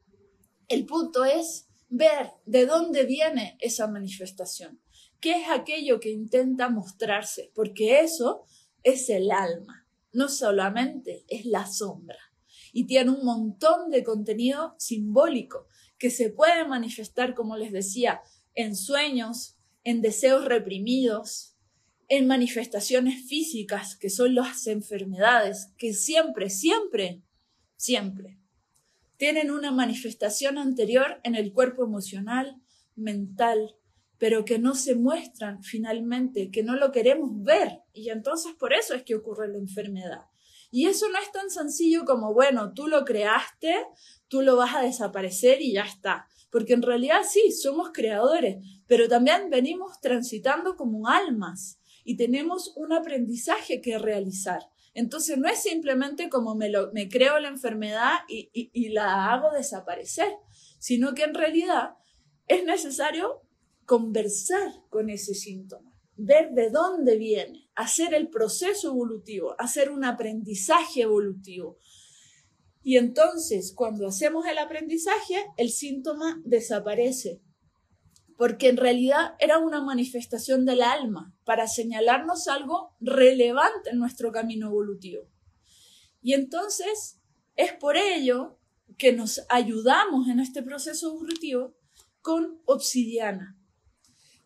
El 0.69 0.87
punto 0.87 1.25
es 1.25 1.67
ver 1.89 2.31
de 2.47 2.67
dónde 2.67 3.03
viene 3.05 3.59
esa 3.59 3.89
manifestación, 3.89 4.81
qué 5.19 5.33
es 5.41 5.49
aquello 5.51 5.99
que 5.99 6.13
intenta 6.13 6.69
mostrarse, 6.69 7.51
porque 7.53 7.99
eso 7.99 8.45
es 8.85 9.11
el 9.11 9.33
alma, 9.33 9.89
no 10.13 10.29
solamente 10.29 11.25
es 11.27 11.47
la 11.47 11.67
sombra. 11.67 12.21
Y 12.73 12.87
tiene 12.87 13.11
un 13.11 13.25
montón 13.25 13.91
de 13.91 14.05
contenido 14.05 14.77
simbólico 14.79 15.67
que 15.99 16.11
se 16.11 16.31
puede 16.31 16.65
manifestar, 16.65 17.35
como 17.35 17.57
les 17.57 17.73
decía, 17.73 18.21
en 18.55 18.77
sueños, 18.77 19.57
en 19.83 20.01
deseos 20.01 20.45
reprimidos, 20.45 21.54
en 22.09 22.27
manifestaciones 22.27 23.27
físicas, 23.27 23.97
que 23.97 24.11
son 24.11 24.35
las 24.35 24.67
enfermedades, 24.67 25.69
que 25.79 25.93
siempre, 25.93 26.51
siempre, 26.51 27.23
siempre 27.77 28.39
tienen 29.17 29.51
una 29.51 29.71
manifestación 29.71 30.59
anterior 30.59 31.21
en 31.23 31.35
el 31.35 31.53
cuerpo 31.53 31.85
emocional, 31.85 32.61
mental, 32.97 33.77
pero 34.19 34.45
que 34.45 34.59
no 34.59 34.75
se 34.75 34.95
muestran 34.95 35.63
finalmente, 35.63 36.51
que 36.51 36.63
no 36.63 36.77
lo 36.77 36.93
queremos 36.93 37.43
ver. 37.43 37.83
Y 37.93 38.11
entonces 38.11 38.53
por 38.55 38.73
eso 38.73 38.95
es 38.95 39.03
que 39.03 39.15
ocurre 39.15 39.49
la 39.49 39.59
enfermedad. 39.59 40.23
Y 40.71 40.87
eso 40.87 41.09
no 41.09 41.19
es 41.19 41.31
tan 41.31 41.51
sencillo 41.51 42.05
como, 42.05 42.35
bueno, 42.35 42.75
tú 42.75 42.89
lo 42.89 43.05
creaste, 43.05 43.87
tú 44.29 44.43
lo 44.43 44.57
vas 44.57 44.75
a 44.75 44.83
desaparecer 44.83 45.63
y 45.63 45.73
ya 45.73 45.85
está. 45.85 46.27
Porque 46.51 46.73
en 46.73 46.83
realidad 46.83 47.23
sí, 47.29 47.53
somos 47.53 47.91
creadores, 47.93 48.57
pero 48.87 49.09
también 49.09 49.51
venimos 49.51 50.01
transitando 50.01 50.77
como 50.77 51.09
almas 51.09 51.79
y 52.05 52.17
tenemos 52.17 52.73
un 52.77 52.93
aprendizaje 52.93 53.81
que 53.81 53.99
realizar. 53.99 54.61
Entonces 54.93 55.39
no 55.39 55.49
es 55.49 55.63
simplemente 55.63 56.29
como 56.29 56.55
me, 56.55 56.71
creo 57.09 57.41
la 57.41 57.49
enfermedad 57.49 58.19
y 58.29 58.89
la 58.91 59.33
hago 59.33 59.51
desaparecer, 59.51 60.33
sino 60.79 61.15
que 61.15 61.25
en 61.25 61.35
realidad 61.35 61.95
es 62.47 62.65
necesario 62.65 63.43
conversar 63.87 64.71
con 64.91 65.11
ese 65.11 65.35
síntoma, 65.35 65.99
ver 66.17 66.53
de 66.53 66.71
dónde 66.71 67.17
viene, 67.17 67.69
hacer 67.75 68.15
el 68.15 68.29
proceso 68.29 68.89
evolutivo, 68.89 69.57
hacer 69.59 69.91
un 69.91 70.05
aprendizaje 70.05 71.03
evolutivo. 71.03 71.79
Y 72.83 72.99
entonces, 72.99 73.73
cuando 73.75 74.07
hacemos 74.07 74.47
el 74.47 74.59
aprendizaje, 74.59 75.37
el 75.57 75.71
síntoma 75.71 76.41
desaparece 76.45 77.41
porque 78.37 78.69
en 78.69 78.77
realidad 78.77 79.35
era 79.39 79.59
una 79.59 79.83
manifestación 79.83 80.65
del 80.65 80.83
alma 80.83 81.34
para 81.45 81.69
señalarnos 81.69 82.49
algo 82.49 82.95
relevante 83.01 83.91
en 83.91 83.99
nuestro 83.99 84.33
camino 84.33 84.69
evolutivo. 84.69 85.29
Y 86.23 86.35
entonces 86.35 87.21
es 87.57 87.73
por 87.73 87.97
ello 87.97 88.59
que 88.97 89.13
nos 89.13 89.45
ayudamos 89.49 90.29
en 90.29 90.41
este 90.41 90.63
proceso 90.63 91.09
evolutivo 91.09 91.77
con 92.21 92.61
obsidiana. 92.65 93.59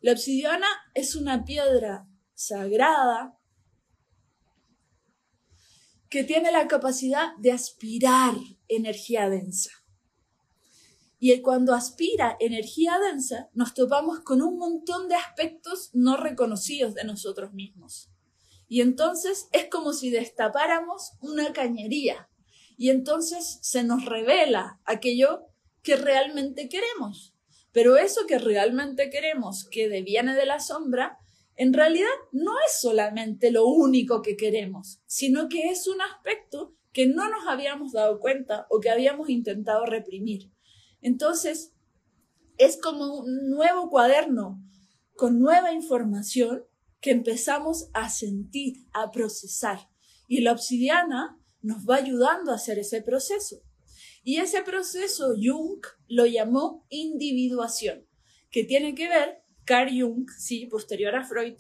La 0.01 0.13
obsidiana 0.13 0.67
es 0.95 1.15
una 1.15 1.45
piedra 1.45 2.09
sagrada 2.35 3.39
que 6.09 6.25
tiene 6.25 6.51
la 6.51 6.69
capacidad 6.69 7.37
de 7.39 7.53
aspirar 7.53 8.35
energía 8.69 9.29
densa. 9.29 9.71
Y 11.19 11.41
cuando 11.43 11.75
aspira 11.75 12.37
energía 12.39 12.99
densa, 12.99 13.51
nos 13.53 13.75
topamos 13.75 14.21
con 14.21 14.41
un 14.41 14.57
montón 14.57 15.09
de 15.09 15.17
aspectos 15.17 15.91
no 15.93 16.17
reconocidos 16.17 16.95
de 16.95 17.05
nosotros 17.05 17.53
mismos. 17.53 18.11
Y 18.69 18.83
entonces 18.83 19.49
es 19.53 19.67
como 19.69 19.93
si 19.93 20.11
destapáramos 20.11 21.13
una 21.21 21.53
cañería. 21.53 22.29
Y 22.77 22.91
entonces 22.91 23.59
se 23.63 23.83
nos 23.83 24.05
revela 24.05 24.81
aquello 24.85 25.47
que 25.83 25.97
realmente 25.97 26.69
queremos. 26.69 27.35
Pero 27.73 27.97
eso 27.97 28.27
que 28.27 28.39
realmente 28.39 29.11
queremos, 29.11 29.65
que 29.69 29.89
deviene 29.89 30.35
de 30.35 30.47
la 30.47 30.61
sombra, 30.61 31.19
en 31.57 31.73
realidad 31.73 32.07
no 32.31 32.53
es 32.67 32.81
solamente 32.81 33.51
lo 33.51 33.67
único 33.67 34.23
que 34.23 34.37
queremos, 34.37 35.01
sino 35.07 35.49
que 35.49 35.71
es 35.71 35.89
un 35.89 36.01
aspecto 36.01 36.77
que 36.93 37.07
no 37.07 37.29
nos 37.29 37.47
habíamos 37.49 37.93
dado 37.93 38.21
cuenta 38.21 38.67
o 38.71 38.81
que 38.81 38.91
habíamos 38.91 39.29
intentado 39.29 39.85
reprimir. 39.85 40.53
Entonces, 41.01 41.73
es 42.57 42.81
como 42.81 43.21
un 43.21 43.51
nuevo 43.51 43.89
cuaderno 43.89 44.63
con 45.15 45.41
nueva 45.41 45.73
información 45.73 46.65
que 47.01 47.11
empezamos 47.11 47.91
a 47.95 48.11
sentir, 48.11 48.87
a 48.93 49.11
procesar. 49.11 49.89
Y 50.27 50.41
la 50.41 50.53
obsidiana 50.53 51.39
nos 51.63 51.89
va 51.89 51.97
ayudando 51.97 52.53
a 52.53 52.57
hacer 52.57 52.79
ese 52.79 53.03
proceso. 53.03 53.63
Y 54.23 54.37
ese 54.37 54.63
proceso 54.63 55.35
Jung 55.41 55.81
lo 56.09 56.27
llamó 56.27 56.87
individuación, 56.91 58.07
que 58.51 58.65
tiene 58.65 58.95
que 58.95 59.09
ver, 59.09 59.43
Carl 59.65 59.91
Jung, 59.91 60.29
sí, 60.39 60.67
posterior 60.67 61.15
a 61.15 61.25
Freud, 61.25 61.57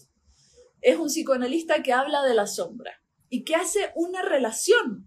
es 0.80 0.96
un 0.98 1.08
psicoanalista 1.08 1.82
que 1.82 1.92
habla 1.92 2.22
de 2.22 2.34
la 2.34 2.46
sombra 2.46 3.02
y 3.28 3.44
que 3.44 3.54
hace 3.54 3.90
una 3.94 4.22
relación 4.22 5.06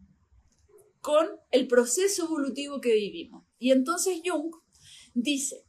con 1.00 1.28
el 1.52 1.68
proceso 1.68 2.26
evolutivo 2.26 2.82
que 2.82 2.94
vivimos. 2.94 3.46
Y 3.62 3.72
entonces 3.72 4.22
Jung 4.26 4.52
dice 5.14 5.68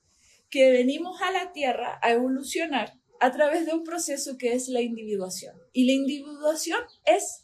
que 0.49 0.73
venimos 0.73 1.21
a 1.21 1.31
la 1.31 1.53
Tierra 1.53 1.99
a 2.01 2.13
evolucionar 2.13 2.99
a 3.21 3.31
través 3.33 3.67
de 3.67 3.75
un 3.75 3.85
proceso 3.85 4.39
que 4.39 4.55
es 4.55 4.69
la 4.69 4.81
individuación. 4.81 5.55
Y 5.75 5.85
la 5.85 5.93
individuación 5.93 6.81
es 7.05 7.43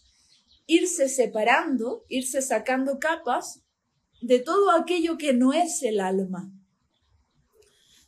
irse 0.66 1.10
separando, 1.10 2.06
irse 2.08 2.40
sacando 2.40 2.98
capas 2.98 3.62
de 4.22 4.38
todo 4.38 4.70
aquello 4.70 5.18
que 5.18 5.34
no 5.34 5.52
es 5.52 5.82
el 5.82 6.00
alma. 6.00 6.50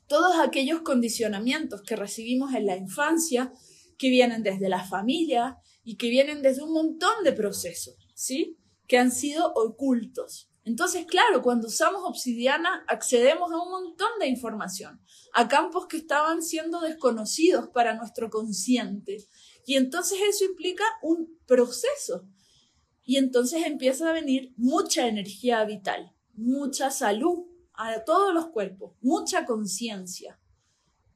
Todos 0.09 0.37
aquellos 0.41 0.81
condicionamientos 0.81 1.83
que 1.83 1.95
recibimos 1.95 2.55
en 2.55 2.65
la 2.65 2.77
infancia, 2.79 3.53
que 3.99 4.09
vienen 4.09 4.43
desde 4.43 4.71
la 4.71 4.83
familia 4.83 5.59
y 5.85 5.99
que 5.99 6.09
vienen 6.09 6.41
desde 6.41 6.63
un 6.63 6.73
montón 6.73 7.23
de 7.23 7.33
procesos, 7.33 7.97
¿sí? 8.15 8.57
Que 8.89 8.97
han 8.97 9.13
sido 9.13 9.53
ocultos. 9.53 10.50
Entonces, 10.65 11.07
claro, 11.07 11.43
cuando 11.43 11.69
usamos 11.69 12.03
obsidiana 12.05 12.85
accedemos 12.87 13.51
a 13.51 13.63
un 13.63 13.71
montón 13.71 14.11
de 14.21 14.29
información, 14.29 15.01
a 15.33 15.49
campos 15.49 15.87
que 15.87 15.97
estaban 15.97 16.43
siendo 16.43 16.81
desconocidos 16.81 17.69
para 17.69 17.95
nuestro 17.95 18.29
consciente. 18.29 19.27
Y 19.67 19.77
entonces 19.77 20.19
eso 20.29 20.45
implica 20.45 20.85
un 21.03 21.39
proceso. 21.47 22.29
Y 23.03 23.17
entonces 23.17 23.65
empieza 23.67 24.11
a 24.11 24.13
venir 24.13 24.53
mucha 24.57 25.09
energía 25.09 25.65
vital, 25.65 26.15
mucha 26.35 26.91
salud 26.91 27.47
a 27.73 28.05
todos 28.05 28.35
los 28.35 28.49
cuerpos, 28.49 28.97
mucha 29.01 29.47
conciencia. 29.47 30.39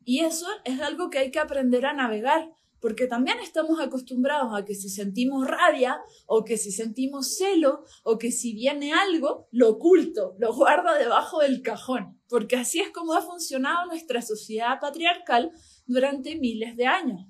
Y 0.04 0.20
eso 0.20 0.46
es 0.64 0.80
algo 0.80 1.10
que 1.10 1.18
hay 1.18 1.30
que 1.30 1.38
aprender 1.38 1.86
a 1.86 1.92
navegar, 1.92 2.50
porque 2.84 3.06
también 3.06 3.38
estamos 3.42 3.80
acostumbrados 3.80 4.52
a 4.54 4.62
que 4.66 4.74
si 4.74 4.90
sentimos 4.90 5.46
rabia 5.46 6.02
o 6.26 6.44
que 6.44 6.58
si 6.58 6.70
sentimos 6.70 7.38
celo 7.38 7.82
o 8.02 8.18
que 8.18 8.30
si 8.30 8.52
viene 8.52 8.92
algo, 8.92 9.48
lo 9.52 9.70
oculto, 9.70 10.36
lo 10.38 10.54
guardo 10.54 10.92
debajo 10.92 11.40
del 11.40 11.62
cajón, 11.62 12.20
porque 12.28 12.56
así 12.56 12.80
es 12.80 12.90
como 12.90 13.14
ha 13.14 13.22
funcionado 13.22 13.86
nuestra 13.86 14.20
sociedad 14.20 14.80
patriarcal 14.82 15.50
durante 15.86 16.36
miles 16.36 16.76
de 16.76 16.84
años. 16.84 17.26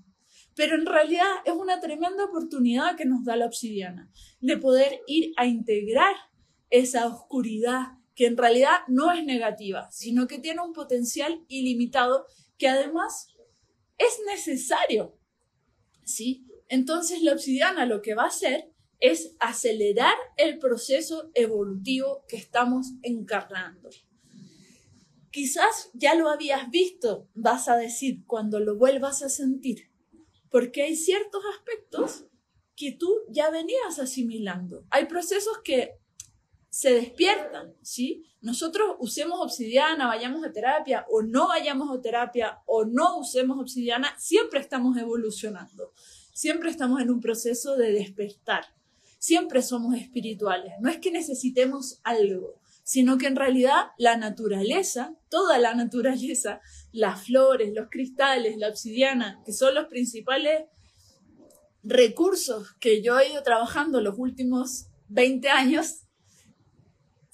Pero 0.56 0.74
en 0.74 0.86
realidad 0.86 1.30
es 1.44 1.54
una 1.54 1.78
tremenda 1.78 2.24
oportunidad 2.24 2.96
que 2.96 3.04
nos 3.04 3.24
da 3.24 3.36
la 3.36 3.46
obsidiana 3.46 4.10
de 4.40 4.56
poder 4.56 5.02
ir 5.06 5.34
a 5.36 5.46
integrar 5.46 6.16
esa 6.68 7.06
oscuridad 7.06 7.92
que 8.16 8.26
en 8.26 8.36
realidad 8.36 8.80
no 8.88 9.12
es 9.12 9.24
negativa, 9.24 9.88
sino 9.92 10.26
que 10.26 10.40
tiene 10.40 10.62
un 10.62 10.72
potencial 10.72 11.44
ilimitado 11.46 12.26
que 12.58 12.66
además 12.66 13.28
es 13.98 14.18
necesario. 14.26 15.16
¿Sí? 16.04 16.46
Entonces 16.68 17.22
la 17.22 17.32
obsidiana 17.32 17.86
lo 17.86 18.02
que 18.02 18.14
va 18.14 18.24
a 18.24 18.28
hacer 18.28 18.70
es 19.00 19.36
acelerar 19.38 20.14
el 20.36 20.58
proceso 20.58 21.30
evolutivo 21.34 22.24
que 22.28 22.36
estamos 22.36 22.92
encarnando. 23.02 23.90
Quizás 25.30 25.90
ya 25.94 26.14
lo 26.14 26.30
habías 26.30 26.70
visto, 26.70 27.28
vas 27.34 27.68
a 27.68 27.76
decir, 27.76 28.24
cuando 28.26 28.60
lo 28.60 28.76
vuelvas 28.76 29.22
a 29.22 29.28
sentir, 29.28 29.90
porque 30.48 30.82
hay 30.82 30.96
ciertos 30.96 31.42
aspectos 31.56 32.26
que 32.76 32.92
tú 32.92 33.12
ya 33.28 33.50
venías 33.50 33.98
asimilando. 33.98 34.86
Hay 34.90 35.06
procesos 35.06 35.58
que 35.64 35.98
se 36.74 36.92
despiertan, 36.92 37.72
¿sí? 37.82 38.24
Nosotros 38.40 38.96
usemos 38.98 39.38
obsidiana, 39.40 40.08
vayamos 40.08 40.44
a 40.44 40.50
terapia 40.50 41.06
o 41.08 41.22
no 41.22 41.46
vayamos 41.46 41.96
a 41.96 42.00
terapia 42.00 42.58
o 42.66 42.84
no 42.84 43.18
usemos 43.18 43.60
obsidiana, 43.60 44.12
siempre 44.18 44.58
estamos 44.58 44.98
evolucionando, 44.98 45.92
siempre 46.32 46.70
estamos 46.70 47.00
en 47.00 47.10
un 47.10 47.20
proceso 47.20 47.76
de 47.76 47.92
despertar, 47.92 48.64
siempre 49.20 49.62
somos 49.62 49.94
espirituales, 49.94 50.72
no 50.80 50.90
es 50.90 50.98
que 50.98 51.12
necesitemos 51.12 52.00
algo, 52.02 52.58
sino 52.82 53.18
que 53.18 53.28
en 53.28 53.36
realidad 53.36 53.92
la 53.96 54.16
naturaleza, 54.16 55.14
toda 55.28 55.58
la 55.58 55.76
naturaleza, 55.76 56.60
las 56.90 57.24
flores, 57.24 57.72
los 57.72 57.86
cristales, 57.88 58.56
la 58.56 58.68
obsidiana, 58.68 59.40
que 59.46 59.52
son 59.52 59.76
los 59.76 59.86
principales 59.86 60.64
recursos 61.84 62.72
que 62.80 63.00
yo 63.00 63.16
he 63.20 63.30
ido 63.30 63.44
trabajando 63.44 64.00
los 64.00 64.18
últimos 64.18 64.88
20 65.06 65.48
años, 65.50 66.03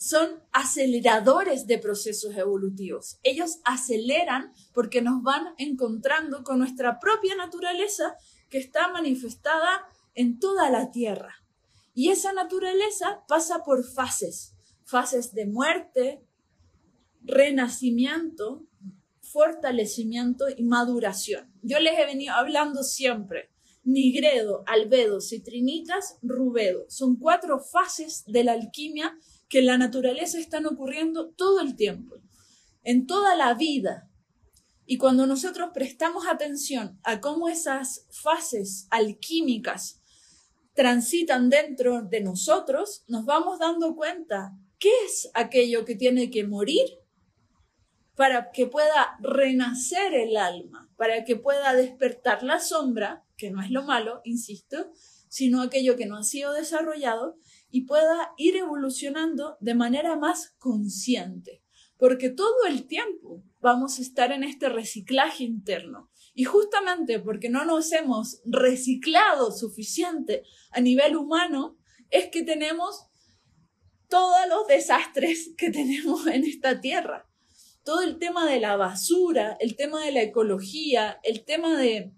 son 0.00 0.42
aceleradores 0.50 1.66
de 1.66 1.76
procesos 1.76 2.34
evolutivos. 2.34 3.18
Ellos 3.22 3.58
aceleran 3.64 4.50
porque 4.72 5.02
nos 5.02 5.22
van 5.22 5.48
encontrando 5.58 6.42
con 6.42 6.58
nuestra 6.58 6.98
propia 6.98 7.36
naturaleza 7.36 8.16
que 8.48 8.56
está 8.56 8.88
manifestada 8.88 9.86
en 10.14 10.38
toda 10.38 10.70
la 10.70 10.90
Tierra. 10.90 11.34
Y 11.92 12.08
esa 12.08 12.32
naturaleza 12.32 13.24
pasa 13.28 13.62
por 13.62 13.84
fases, 13.84 14.54
fases 14.84 15.34
de 15.34 15.44
muerte, 15.44 16.24
renacimiento, 17.20 18.66
fortalecimiento 19.20 20.46
y 20.48 20.62
maduración. 20.62 21.52
Yo 21.60 21.78
les 21.78 21.98
he 21.98 22.06
venido 22.06 22.32
hablando 22.32 22.84
siempre. 22.84 23.50
Nigredo, 23.84 24.64
albedo, 24.66 25.20
citrinitas, 25.20 26.16
rubedo. 26.22 26.86
Son 26.88 27.16
cuatro 27.16 27.60
fases 27.60 28.24
de 28.26 28.44
la 28.44 28.52
alquimia 28.52 29.14
que 29.50 29.58
en 29.58 29.66
la 29.66 29.76
naturaleza 29.76 30.38
están 30.38 30.64
ocurriendo 30.64 31.30
todo 31.30 31.60
el 31.60 31.74
tiempo, 31.74 32.16
en 32.84 33.06
toda 33.06 33.34
la 33.34 33.52
vida. 33.54 34.08
Y 34.86 34.96
cuando 34.96 35.26
nosotros 35.26 35.70
prestamos 35.74 36.26
atención 36.26 36.98
a 37.02 37.20
cómo 37.20 37.48
esas 37.48 38.06
fases 38.10 38.86
alquímicas 38.90 40.00
transitan 40.72 41.50
dentro 41.50 42.02
de 42.02 42.20
nosotros, 42.20 43.04
nos 43.08 43.24
vamos 43.26 43.58
dando 43.58 43.96
cuenta 43.96 44.56
qué 44.78 44.92
es 45.04 45.28
aquello 45.34 45.84
que 45.84 45.96
tiene 45.96 46.30
que 46.30 46.46
morir 46.46 46.86
para 48.14 48.52
que 48.52 48.66
pueda 48.66 49.16
renacer 49.20 50.14
el 50.14 50.36
alma, 50.36 50.88
para 50.96 51.24
que 51.24 51.34
pueda 51.34 51.74
despertar 51.74 52.44
la 52.44 52.60
sombra, 52.60 53.24
que 53.40 53.50
no 53.50 53.62
es 53.62 53.70
lo 53.70 53.82
malo, 53.82 54.20
insisto, 54.24 54.92
sino 55.28 55.62
aquello 55.62 55.96
que 55.96 56.04
no 56.04 56.18
ha 56.18 56.22
sido 56.22 56.52
desarrollado 56.52 57.38
y 57.70 57.86
pueda 57.86 58.32
ir 58.36 58.56
evolucionando 58.56 59.56
de 59.60 59.74
manera 59.74 60.16
más 60.16 60.54
consciente, 60.58 61.62
porque 61.96 62.28
todo 62.28 62.66
el 62.68 62.86
tiempo 62.86 63.42
vamos 63.60 63.98
a 63.98 64.02
estar 64.02 64.30
en 64.30 64.44
este 64.44 64.68
reciclaje 64.68 65.44
interno. 65.44 66.10
Y 66.34 66.44
justamente 66.44 67.18
porque 67.18 67.48
no 67.48 67.64
nos 67.64 67.92
hemos 67.92 68.40
reciclado 68.44 69.52
suficiente 69.52 70.42
a 70.70 70.80
nivel 70.80 71.16
humano, 71.16 71.78
es 72.10 72.28
que 72.30 72.42
tenemos 72.42 73.06
todos 74.08 74.48
los 74.48 74.66
desastres 74.66 75.54
que 75.56 75.70
tenemos 75.70 76.26
en 76.26 76.44
esta 76.44 76.80
tierra. 76.80 77.26
Todo 77.84 78.02
el 78.02 78.18
tema 78.18 78.50
de 78.50 78.60
la 78.60 78.76
basura, 78.76 79.56
el 79.60 79.76
tema 79.76 80.04
de 80.04 80.12
la 80.12 80.22
ecología, 80.22 81.18
el 81.22 81.44
tema 81.44 81.78
de 81.78 82.12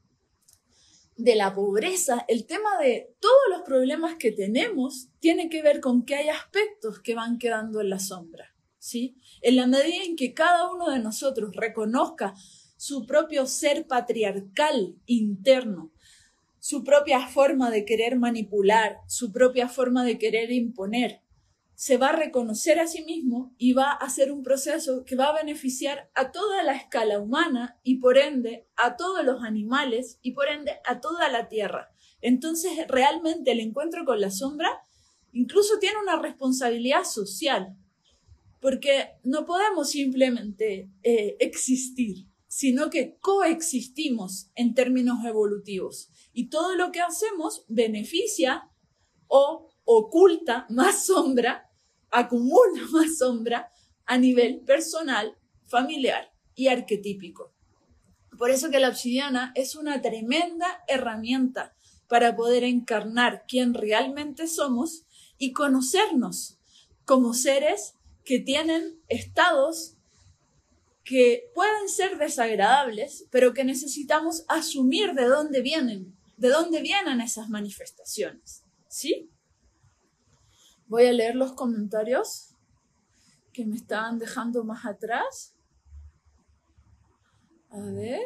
de 1.22 1.36
la 1.36 1.54
pobreza, 1.54 2.24
el 2.26 2.46
tema 2.46 2.78
de 2.80 3.14
todos 3.20 3.42
los 3.50 3.62
problemas 3.62 4.16
que 4.16 4.32
tenemos 4.32 5.08
tiene 5.20 5.48
que 5.48 5.62
ver 5.62 5.80
con 5.80 6.04
que 6.04 6.16
hay 6.16 6.28
aspectos 6.28 6.98
que 6.98 7.14
van 7.14 7.38
quedando 7.38 7.80
en 7.80 7.90
la 7.90 8.00
sombra, 8.00 8.56
¿sí? 8.78 9.16
En 9.40 9.54
la 9.54 9.68
medida 9.68 10.02
en 10.04 10.16
que 10.16 10.34
cada 10.34 10.72
uno 10.72 10.90
de 10.90 10.98
nosotros 10.98 11.54
reconozca 11.54 12.34
su 12.76 13.06
propio 13.06 13.46
ser 13.46 13.86
patriarcal 13.86 14.96
interno, 15.06 15.92
su 16.58 16.82
propia 16.82 17.28
forma 17.28 17.70
de 17.70 17.84
querer 17.84 18.16
manipular, 18.16 18.96
su 19.06 19.30
propia 19.30 19.68
forma 19.68 20.04
de 20.04 20.18
querer 20.18 20.50
imponer, 20.50 21.20
se 21.82 21.96
va 21.96 22.10
a 22.10 22.16
reconocer 22.16 22.78
a 22.78 22.86
sí 22.86 23.02
mismo 23.02 23.56
y 23.58 23.72
va 23.72 23.90
a 23.90 23.96
hacer 23.96 24.30
un 24.30 24.44
proceso 24.44 25.04
que 25.04 25.16
va 25.16 25.30
a 25.30 25.42
beneficiar 25.42 26.12
a 26.14 26.30
toda 26.30 26.62
la 26.62 26.76
escala 26.76 27.18
humana 27.18 27.80
y 27.82 27.96
por 27.96 28.18
ende 28.18 28.68
a 28.76 28.94
todos 28.94 29.24
los 29.24 29.42
animales 29.42 30.20
y 30.22 30.30
por 30.30 30.46
ende 30.48 30.74
a 30.84 31.00
toda 31.00 31.28
la 31.28 31.48
tierra. 31.48 31.92
Entonces 32.20 32.70
realmente 32.86 33.50
el 33.50 33.58
encuentro 33.58 34.04
con 34.04 34.20
la 34.20 34.30
sombra 34.30 34.70
incluso 35.32 35.80
tiene 35.80 35.96
una 36.00 36.22
responsabilidad 36.22 37.02
social, 37.02 37.76
porque 38.60 39.14
no 39.24 39.44
podemos 39.44 39.90
simplemente 39.90 40.88
eh, 41.02 41.36
existir, 41.40 42.28
sino 42.46 42.90
que 42.90 43.16
coexistimos 43.18 44.52
en 44.54 44.74
términos 44.74 45.24
evolutivos 45.24 46.12
y 46.32 46.48
todo 46.48 46.76
lo 46.76 46.92
que 46.92 47.00
hacemos 47.00 47.64
beneficia 47.66 48.70
o 49.26 49.68
oculta 49.84 50.66
más 50.70 51.06
sombra, 51.06 51.68
acumula 52.12 52.82
más 52.92 53.18
sombra 53.18 53.72
a 54.06 54.18
nivel 54.18 54.60
personal, 54.60 55.36
familiar 55.66 56.32
y 56.54 56.68
arquetípico. 56.68 57.52
Por 58.38 58.50
eso 58.50 58.70
que 58.70 58.80
la 58.80 58.88
obsidiana 58.88 59.52
es 59.54 59.74
una 59.74 60.00
tremenda 60.00 60.84
herramienta 60.88 61.74
para 62.08 62.36
poder 62.36 62.64
encarnar 62.64 63.44
quién 63.48 63.74
realmente 63.74 64.46
somos 64.46 65.04
y 65.38 65.52
conocernos 65.52 66.58
como 67.04 67.34
seres 67.34 67.94
que 68.24 68.38
tienen 68.38 69.00
estados 69.08 69.96
que 71.04 71.50
pueden 71.54 71.88
ser 71.88 72.16
desagradables, 72.18 73.26
pero 73.30 73.52
que 73.54 73.64
necesitamos 73.64 74.44
asumir 74.48 75.14
de 75.14 75.24
dónde 75.24 75.60
vienen, 75.60 76.16
de 76.36 76.48
dónde 76.48 76.80
vienen 76.80 77.20
esas 77.20 77.48
manifestaciones. 77.48 78.62
¿Sí? 78.88 79.31
Voy 80.92 81.06
a 81.06 81.12
leer 81.14 81.36
los 81.36 81.54
comentarios 81.54 82.54
que 83.50 83.64
me 83.64 83.76
estaban 83.76 84.18
dejando 84.18 84.62
más 84.62 84.84
atrás. 84.84 85.56
A 87.70 87.80
ver. 87.80 88.20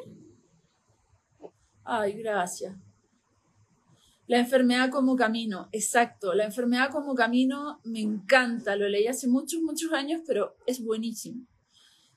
Ay, 1.85 2.15
gracias. 2.15 2.75
La 4.27 4.41
enfermedad 4.41 4.91
como 4.91 5.15
camino, 5.15 5.69
exacto. 5.71 6.35
La 6.35 6.45
enfermedad 6.45 6.91
como 6.91 7.15
camino 7.15 7.79
me 7.85 8.01
encanta. 8.01 8.75
Lo 8.75 8.89
leí 8.89 9.07
hace 9.07 9.29
muchos, 9.29 9.63
muchos 9.63 9.93
años, 9.93 10.23
pero 10.27 10.57
es 10.67 10.83
buenísimo. 10.83 11.47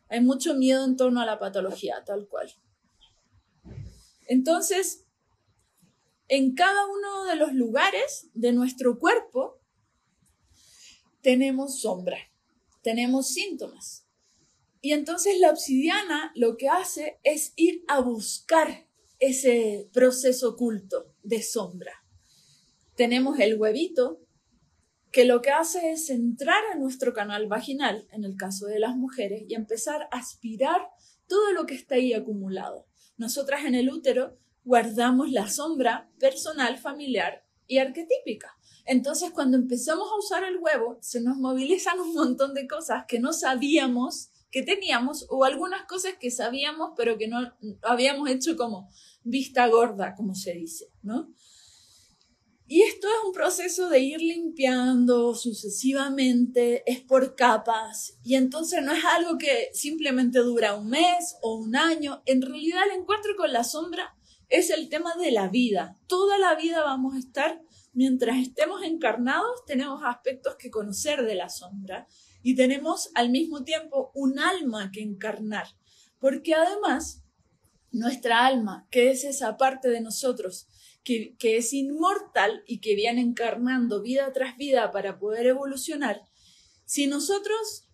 Hay 0.09 0.21
mucho 0.21 0.55
miedo 0.55 0.83
en 0.83 0.97
torno 0.97 1.21
a 1.21 1.27
la 1.27 1.37
patología, 1.37 2.03
tal 2.03 2.27
cual. 2.27 2.51
Entonces, 4.25 5.05
en 6.27 6.55
cada 6.55 6.87
uno 6.87 7.25
de 7.25 7.35
los 7.35 7.53
lugares 7.53 8.31
de 8.33 8.51
nuestro 8.51 8.97
cuerpo 8.97 9.58
tenemos 11.21 11.81
sombra, 11.81 12.17
tenemos 12.81 13.29
síntomas. 13.29 14.05
Y 14.81 14.93
entonces 14.93 15.39
la 15.39 15.49
obsidiana 15.49 16.31
lo 16.35 16.55
que 16.55 16.69
hace 16.69 17.19
es 17.23 17.53
ir 17.55 17.83
a 17.87 17.99
buscar 17.99 18.87
ese 19.19 19.89
proceso 19.91 20.49
oculto 20.49 21.13
de 21.23 21.43
sombra. 21.43 21.93
Tenemos 22.95 23.39
el 23.39 23.59
huevito, 23.59 24.21
que 25.11 25.25
lo 25.25 25.41
que 25.41 25.49
hace 25.49 25.91
es 25.91 26.09
entrar 26.09 26.63
a 26.71 26.77
nuestro 26.77 27.13
canal 27.13 27.47
vaginal, 27.47 28.07
en 28.11 28.23
el 28.23 28.35
caso 28.35 28.67
de 28.67 28.79
las 28.79 28.95
mujeres, 28.95 29.43
y 29.47 29.55
empezar 29.55 30.03
a 30.11 30.17
aspirar 30.19 30.81
todo 31.27 31.51
lo 31.51 31.65
que 31.65 31.75
está 31.75 31.95
ahí 31.95 32.13
acumulado. 32.13 32.85
Nosotras 33.17 33.65
en 33.65 33.75
el 33.75 33.89
útero 33.89 34.37
guardamos 34.63 35.31
la 35.31 35.49
sombra 35.49 36.09
personal, 36.19 36.77
familiar 36.77 37.43
y 37.67 37.79
arquetípica. 37.79 38.58
Entonces, 38.91 39.29
cuando 39.29 39.55
empezamos 39.55 40.09
a 40.11 40.17
usar 40.17 40.43
el 40.43 40.57
huevo, 40.57 40.97
se 40.99 41.21
nos 41.21 41.37
movilizan 41.37 41.99
un 41.99 42.15
montón 42.15 42.55
de 42.55 42.67
cosas 42.67 43.05
que 43.07 43.19
no 43.19 43.33
sabíamos 43.33 44.31
que 44.51 44.63
teníamos 44.63 45.27
o 45.29 45.43
algunas 45.43 45.85
cosas 45.85 46.13
que 46.19 46.31
sabíamos 46.31 46.93
pero 46.97 47.19
que 47.19 47.27
no 47.27 47.37
habíamos 47.83 48.27
hecho 48.31 48.57
como 48.57 48.89
vista 49.23 49.67
gorda, 49.67 50.15
como 50.15 50.33
se 50.33 50.53
dice, 50.53 50.87
¿no? 51.03 51.31
Y 52.65 52.81
esto 52.81 53.07
es 53.07 53.27
un 53.27 53.31
proceso 53.31 53.89
de 53.89 53.99
ir 53.99 54.21
limpiando 54.21 55.35
sucesivamente, 55.35 56.83
es 56.91 56.99
por 56.99 57.35
capas, 57.35 58.17
y 58.23 58.35
entonces 58.35 58.81
no 58.83 58.91
es 58.91 59.05
algo 59.05 59.37
que 59.37 59.69
simplemente 59.73 60.39
dura 60.39 60.75
un 60.75 60.89
mes 60.89 61.35
o 61.43 61.57
un 61.57 61.75
año. 61.75 62.23
En 62.25 62.41
realidad 62.41 62.81
el 62.91 63.01
encuentro 63.01 63.35
con 63.37 63.53
la 63.53 63.63
sombra 63.63 64.15
es 64.49 64.71
el 64.71 64.89
tema 64.89 65.15
de 65.15 65.31
la 65.31 65.47
vida. 65.47 65.97
Toda 66.07 66.37
la 66.37 66.55
vida 66.55 66.81
vamos 66.83 67.15
a 67.15 67.19
estar, 67.19 67.61
mientras 67.99 68.37
estemos 68.37 68.81
encarnados, 68.83 69.65
tenemos 69.65 70.01
aspectos 70.05 70.55
que 70.55 70.71
conocer 70.71 71.25
de 71.25 71.35
la 71.35 71.49
sombra 71.49 72.07
y 72.41 72.55
tenemos 72.55 73.11
al 73.13 73.29
mismo 73.29 73.65
tiempo 73.65 74.09
un 74.15 74.39
alma 74.39 74.89
que 74.89 75.01
encarnar, 75.01 75.67
porque 76.17 76.55
además 76.55 77.25
nuestra 77.91 78.45
alma, 78.45 78.87
que 78.89 79.11
es 79.11 79.25
esa 79.25 79.57
parte 79.57 79.89
de 79.89 79.99
nosotros 79.99 80.69
que, 81.03 81.35
es 81.41 81.73
inmortal 81.73 82.63
y 82.65 82.79
que 82.79 82.95
viene 82.95 83.19
encarnando 83.19 84.01
vida 84.01 84.31
tras 84.31 84.55
vida 84.55 84.91
para 84.91 85.19
poder 85.19 85.47
evolucionar, 85.47 86.21
si 86.85 87.05
nosotros 87.05 87.89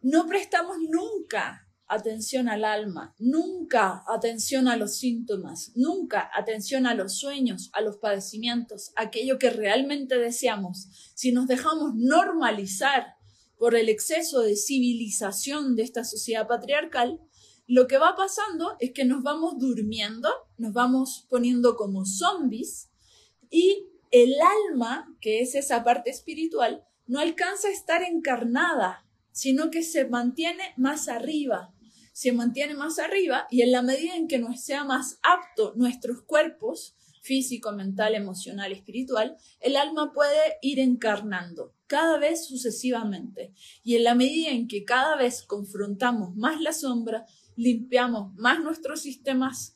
no 0.00 0.28
prestamos 0.28 0.76
nunca 0.88 1.68
atención 1.90 2.48
al 2.48 2.64
alma, 2.64 3.16
nunca 3.18 4.04
atención 4.06 4.68
a 4.68 4.76
los 4.76 4.94
síntomas, 4.94 5.72
nunca 5.74 6.30
atención 6.32 6.86
a 6.86 6.94
los 6.94 7.18
sueños, 7.18 7.68
a 7.72 7.80
los 7.80 7.96
padecimientos, 7.96 8.92
aquello 8.94 9.40
que 9.40 9.50
realmente 9.50 10.16
deseamos, 10.16 10.88
si 11.14 11.32
nos 11.32 11.48
dejamos 11.48 11.96
normalizar 11.96 13.16
por 13.58 13.74
el 13.74 13.88
exceso 13.88 14.40
de 14.40 14.54
civilización 14.54 15.74
de 15.74 15.82
esta 15.82 16.04
sociedad 16.04 16.46
patriarcal, 16.46 17.20
lo 17.66 17.88
que 17.88 17.98
va 17.98 18.14
pasando 18.16 18.76
es 18.78 18.92
que 18.92 19.04
nos 19.04 19.24
vamos 19.24 19.58
durmiendo, 19.58 20.30
nos 20.58 20.72
vamos 20.72 21.26
poniendo 21.28 21.76
como 21.76 22.04
zombies 22.06 22.88
y 23.50 23.88
el 24.12 24.34
alma, 24.68 25.12
que 25.20 25.40
es 25.40 25.56
esa 25.56 25.82
parte 25.82 26.10
espiritual, 26.10 26.84
no 27.08 27.18
alcanza 27.18 27.66
a 27.66 27.72
estar 27.72 28.04
encarnada, 28.04 29.04
sino 29.32 29.70
que 29.72 29.82
se 29.82 30.04
mantiene 30.04 30.62
más 30.76 31.08
arriba, 31.08 31.74
se 32.20 32.32
mantiene 32.32 32.74
más 32.74 32.98
arriba 32.98 33.46
y 33.50 33.62
en 33.62 33.72
la 33.72 33.80
medida 33.80 34.14
en 34.14 34.28
que 34.28 34.38
nos 34.38 34.60
sea 34.60 34.84
más 34.84 35.18
apto 35.22 35.72
nuestros 35.74 36.20
cuerpos, 36.20 36.94
físico, 37.22 37.72
mental, 37.72 38.14
emocional, 38.14 38.72
espiritual, 38.72 39.38
el 39.58 39.74
alma 39.74 40.12
puede 40.12 40.58
ir 40.60 40.80
encarnando 40.80 41.72
cada 41.86 42.18
vez 42.18 42.44
sucesivamente. 42.44 43.54
Y 43.82 43.96
en 43.96 44.04
la 44.04 44.14
medida 44.14 44.50
en 44.50 44.68
que 44.68 44.84
cada 44.84 45.16
vez 45.16 45.42
confrontamos 45.42 46.36
más 46.36 46.60
la 46.60 46.74
sombra, 46.74 47.24
limpiamos 47.56 48.34
más 48.34 48.60
nuestros 48.60 49.00
sistemas, 49.00 49.74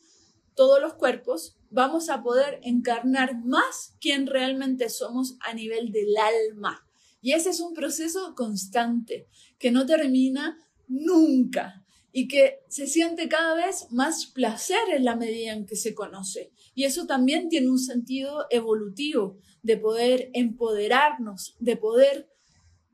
todos 0.54 0.82
los 0.82 0.92
cuerpos, 0.96 1.56
vamos 1.70 2.10
a 2.10 2.22
poder 2.22 2.60
encarnar 2.62 3.42
más 3.42 3.96
quien 4.02 4.26
realmente 4.26 4.90
somos 4.90 5.38
a 5.40 5.54
nivel 5.54 5.92
del 5.92 6.14
alma. 6.18 6.86
Y 7.22 7.32
ese 7.32 7.48
es 7.48 7.60
un 7.60 7.72
proceso 7.72 8.34
constante, 8.34 9.28
que 9.58 9.70
no 9.70 9.86
termina 9.86 10.58
nunca 10.88 11.83
y 12.16 12.28
que 12.28 12.60
se 12.68 12.86
siente 12.86 13.28
cada 13.28 13.56
vez 13.56 13.88
más 13.90 14.26
placer 14.26 14.78
en 14.92 15.04
la 15.04 15.16
medida 15.16 15.52
en 15.52 15.66
que 15.66 15.74
se 15.74 15.96
conoce. 15.96 16.52
Y 16.72 16.84
eso 16.84 17.06
también 17.06 17.48
tiene 17.48 17.68
un 17.68 17.80
sentido 17.80 18.46
evolutivo, 18.50 19.40
de 19.64 19.78
poder 19.78 20.30
empoderarnos, 20.32 21.56
de 21.58 21.76
poder 21.76 22.30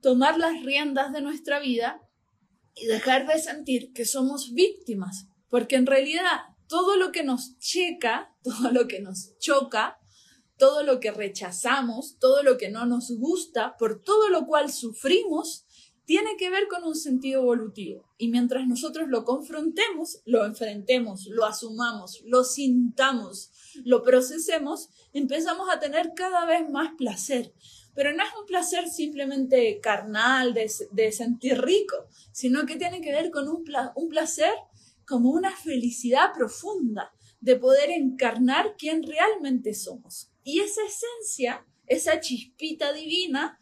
tomar 0.00 0.38
las 0.38 0.64
riendas 0.64 1.12
de 1.12 1.20
nuestra 1.20 1.60
vida 1.60 2.00
y 2.74 2.86
dejar 2.86 3.26
de 3.26 3.38
sentir 3.38 3.92
que 3.92 4.06
somos 4.06 4.54
víctimas, 4.54 5.26
porque 5.50 5.76
en 5.76 5.84
realidad 5.84 6.40
todo 6.66 6.96
lo 6.96 7.12
que 7.12 7.22
nos 7.22 7.58
checa, 7.58 8.34
todo 8.42 8.70
lo 8.72 8.88
que 8.88 9.00
nos 9.00 9.36
choca, 9.38 9.98
todo 10.56 10.82
lo 10.82 10.98
que 10.98 11.10
rechazamos, 11.10 12.16
todo 12.18 12.42
lo 12.42 12.56
que 12.56 12.70
no 12.70 12.86
nos 12.86 13.12
gusta, 13.18 13.76
por 13.78 14.02
todo 14.02 14.30
lo 14.30 14.46
cual 14.46 14.72
sufrimos, 14.72 15.66
tiene 16.10 16.36
que 16.36 16.50
ver 16.50 16.66
con 16.66 16.82
un 16.82 16.96
sentido 16.96 17.42
evolutivo. 17.42 18.04
Y 18.18 18.30
mientras 18.30 18.66
nosotros 18.66 19.06
lo 19.06 19.24
confrontemos, 19.24 20.20
lo 20.24 20.44
enfrentemos, 20.44 21.28
lo 21.28 21.44
asumamos, 21.44 22.20
lo 22.24 22.42
sintamos, 22.42 23.52
lo 23.84 24.02
procesemos, 24.02 24.88
empezamos 25.12 25.68
a 25.70 25.78
tener 25.78 26.10
cada 26.16 26.46
vez 26.46 26.68
más 26.68 26.94
placer. 26.98 27.54
Pero 27.94 28.12
no 28.12 28.24
es 28.24 28.30
un 28.40 28.44
placer 28.44 28.88
simplemente 28.88 29.78
carnal, 29.80 30.52
de, 30.52 31.12
sentir 31.12 31.60
rico, 31.62 31.94
sino 32.32 32.66
que 32.66 32.74
tiene 32.74 33.00
que 33.00 33.12
ver 33.12 33.30
con 33.30 33.48
un, 33.48 33.62
un 33.94 34.08
placer 34.08 34.52
como 35.06 35.30
una 35.30 35.54
felicidad 35.54 36.32
profunda 36.34 37.12
de 37.40 37.54
poder 37.54 37.88
encarnar 37.90 38.74
quién 38.76 39.04
realmente 39.04 39.74
somos. 39.74 40.32
Y 40.42 40.58
esa 40.58 40.80
esencia, 40.84 41.64
esa 41.86 42.18
chispita 42.18 42.92
divina, 42.92 43.60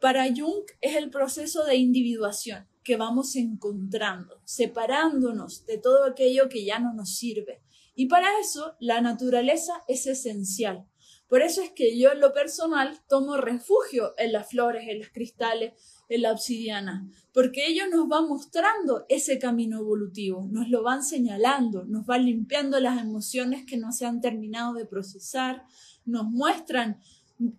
para 0.00 0.26
Jung 0.26 0.64
es 0.80 0.96
el 0.96 1.10
proceso 1.10 1.64
de 1.64 1.76
individuación 1.76 2.66
que 2.84 2.96
vamos 2.96 3.36
encontrando, 3.36 4.40
separándonos 4.44 5.66
de 5.66 5.78
todo 5.78 6.04
aquello 6.04 6.48
que 6.48 6.64
ya 6.64 6.78
no 6.78 6.94
nos 6.94 7.16
sirve. 7.16 7.60
Y 7.94 8.06
para 8.06 8.28
eso 8.40 8.76
la 8.80 9.00
naturaleza 9.00 9.82
es 9.88 10.06
esencial. 10.06 10.86
Por 11.28 11.42
eso 11.42 11.60
es 11.60 11.70
que 11.72 11.98
yo 11.98 12.12
en 12.12 12.20
lo 12.20 12.32
personal 12.32 12.98
tomo 13.06 13.36
refugio 13.36 14.14
en 14.16 14.32
las 14.32 14.48
flores, 14.48 14.88
en 14.88 15.00
los 15.00 15.10
cristales, 15.10 15.74
en 16.08 16.22
la 16.22 16.32
obsidiana, 16.32 17.06
porque 17.34 17.66
ellos 17.66 17.88
nos 17.90 18.08
van 18.08 18.28
mostrando 18.28 19.04
ese 19.10 19.38
camino 19.38 19.80
evolutivo, 19.80 20.48
nos 20.50 20.70
lo 20.70 20.82
van 20.82 21.04
señalando, 21.04 21.84
nos 21.84 22.06
van 22.06 22.24
limpiando 22.24 22.80
las 22.80 23.02
emociones 23.02 23.66
que 23.66 23.76
no 23.76 23.92
se 23.92 24.06
han 24.06 24.22
terminado 24.22 24.72
de 24.72 24.86
procesar, 24.86 25.64
nos 26.06 26.24
muestran 26.24 26.98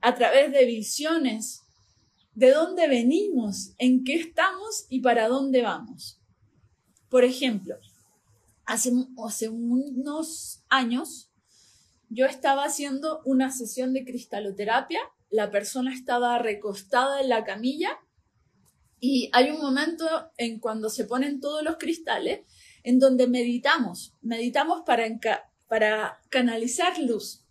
a 0.02 0.16
través 0.16 0.52
de 0.52 0.66
visiones 0.66 1.62
de 2.40 2.52
dónde 2.52 2.88
venimos, 2.88 3.74
en 3.80 4.06
qué 4.06 4.14
estamos 4.14 4.86
y 4.88 5.02
para 5.02 5.28
dónde 5.28 5.62
vamos. 5.62 6.22
Por 7.10 7.26
ejemplo, 7.26 7.76
hace, 8.66 8.92
unos 9.50 10.64
años 10.70 11.34
yo 12.08 12.26
estaba 12.26 12.64
haciendo 12.64 13.22
una 13.26 13.52
sesión 13.52 13.92
de 13.92 14.06
cristaloterapia, 14.06 15.02
la 15.30 15.52
persona 15.52 15.94
estaba 15.94 16.40
recostada 16.40 17.20
en 17.20 17.28
la 17.28 17.44
camilla 17.44 18.00
y 19.02 19.30
hay 19.34 19.50
un 19.50 19.60
momento 19.60 20.08
en 20.38 20.60
cuando 20.60 20.90
se 20.90 21.04
ponen 21.04 21.42
todos 21.42 21.62
los 21.62 21.76
cristales 21.76 22.46
en 22.84 23.00
donde 23.00 23.28
meditamos, 23.28 24.16
meditamos 24.22 24.84
para, 24.86 25.06
para 25.68 26.22
canalizar 26.30 27.00
luz. 27.00 27.44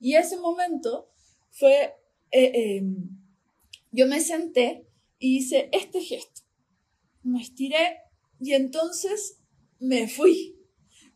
Y 0.00 0.14
ese 0.14 0.38
momento 0.38 1.10
fue, 1.50 1.94
eh, 2.30 2.78
em, 2.78 3.19
yo 3.90 4.06
me 4.06 4.20
senté 4.20 4.86
y 5.18 5.38
hice 5.38 5.68
este 5.72 6.00
gesto, 6.00 6.42
me 7.22 7.42
estiré 7.42 7.98
y 8.40 8.54
entonces 8.54 9.40
me 9.78 10.08
fui, 10.08 10.58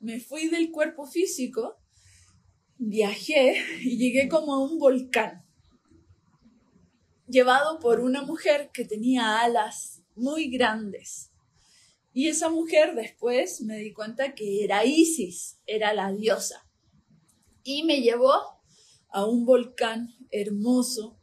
me 0.01 0.21
fui 0.21 0.49
del 0.49 0.71
cuerpo 0.71 1.07
físico 1.07 1.79
viajé 2.79 3.57
y 3.83 3.97
llegué 3.97 4.29
como 4.29 4.55
a 4.55 4.63
un 4.63 4.79
volcán, 4.79 5.45
llevado 7.27 7.79
por 7.79 8.01
una 8.01 8.23
mujer 8.23 8.71
que 8.73 8.85
tenía 8.85 9.41
alas 9.41 10.03
muy 10.15 10.51
grandes. 10.51 11.31
Y 12.13 12.29
esa 12.29 12.49
mujer 12.49 12.95
después 12.95 13.61
me 13.63 13.79
di 13.79 13.93
cuenta 13.93 14.35
que 14.35 14.63
era 14.63 14.85
Isis, 14.85 15.59
era 15.67 15.93
la 15.95 16.13
diosa. 16.13 16.69
Y 17.65 17.83
me 17.83 18.03
llevó 18.03 18.35
a 19.09 19.25
un 19.27 19.45
volcán 19.45 20.15
hermoso 20.31 21.19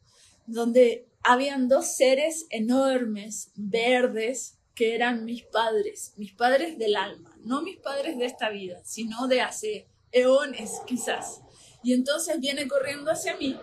donde 0.47 1.09
habían 1.23 1.67
dos 1.67 1.95
seres 1.95 2.45
enormes, 2.49 3.51
verdes, 3.55 4.57
que 4.75 4.95
eran 4.95 5.25
mis 5.25 5.43
padres, 5.43 6.13
mis 6.17 6.33
padres 6.33 6.77
del 6.77 6.95
alma, 6.95 7.35
no 7.43 7.61
mis 7.61 7.77
padres 7.77 8.17
de 8.17 8.25
esta 8.25 8.49
vida, 8.49 8.81
sino 8.83 9.27
de 9.27 9.41
hace 9.41 9.87
eones 10.11 10.81
quizás. 10.85 11.41
Y 11.83 11.93
entonces 11.93 12.39
viene 12.39 12.67
corriendo 12.67 13.11
hacia 13.11 13.35
mí 13.37 13.59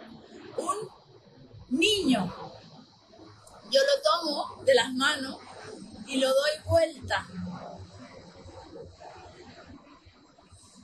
un 0.57 1.79
niño. 1.79 2.33
Yo 3.71 3.81
lo 3.81 4.03
tomo 4.03 4.65
de 4.65 4.75
las 4.75 4.93
manos 4.93 5.39
y 6.07 6.19
lo 6.19 6.29
doy 6.29 6.51
vuelta. 6.67 7.27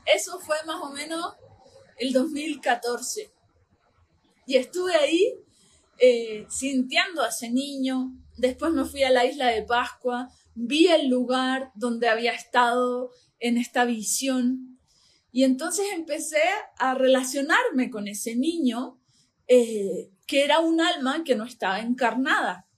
Eso 0.06 0.38
fue 0.38 0.56
más 0.64 0.82
o 0.82 0.90
menos 0.90 1.34
el 1.96 2.12
2014. 2.12 3.32
Y 4.46 4.56
estuve 4.56 4.94
ahí 4.94 5.44
eh, 5.98 6.46
sintiendo 6.48 7.22
a 7.22 7.28
ese 7.28 7.50
niño. 7.50 8.12
Después 8.36 8.72
me 8.72 8.84
fui 8.84 9.02
a 9.02 9.10
la 9.10 9.24
isla 9.24 9.48
de 9.48 9.62
Pascua, 9.62 10.28
vi 10.54 10.88
el 10.88 11.08
lugar 11.08 11.72
donde 11.74 12.08
había 12.08 12.32
estado 12.32 13.10
en 13.38 13.58
esta 13.58 13.84
visión 13.84 14.74
y 15.34 15.42
entonces 15.42 15.86
empecé 15.92 16.44
a 16.78 16.94
relacionarme 16.94 17.90
con 17.90 18.06
ese 18.06 18.36
niño 18.36 19.00
eh, 19.48 20.12
que 20.28 20.44
era 20.44 20.60
un 20.60 20.80
alma 20.80 21.24
que 21.24 21.34
no 21.34 21.42
estaba 21.42 21.80
encarnada. 21.80 22.68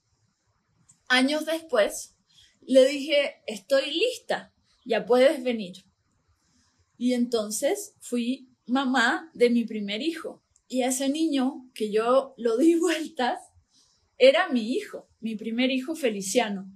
Años 1.07 1.45
después 1.45 2.15
le 2.61 2.83
dije, 2.87 3.43
estoy 3.45 3.91
lista, 3.91 4.55
ya 4.85 5.05
puedes 5.05 5.43
venir. 5.43 5.85
Y 6.97 7.13
entonces 7.13 7.95
fui 7.99 8.49
mamá 8.65 9.29
de 9.35 9.51
mi 9.51 9.63
primer 9.63 10.01
hijo. 10.01 10.43
Y 10.67 10.83
ese 10.83 11.09
niño 11.09 11.69
que 11.73 11.91
yo 11.91 12.33
lo 12.37 12.57
di 12.57 12.75
vueltas 12.79 13.39
era 14.17 14.49
mi 14.49 14.73
hijo, 14.73 15.07
mi 15.19 15.35
primer 15.35 15.71
hijo 15.71 15.95
Feliciano. 15.95 16.71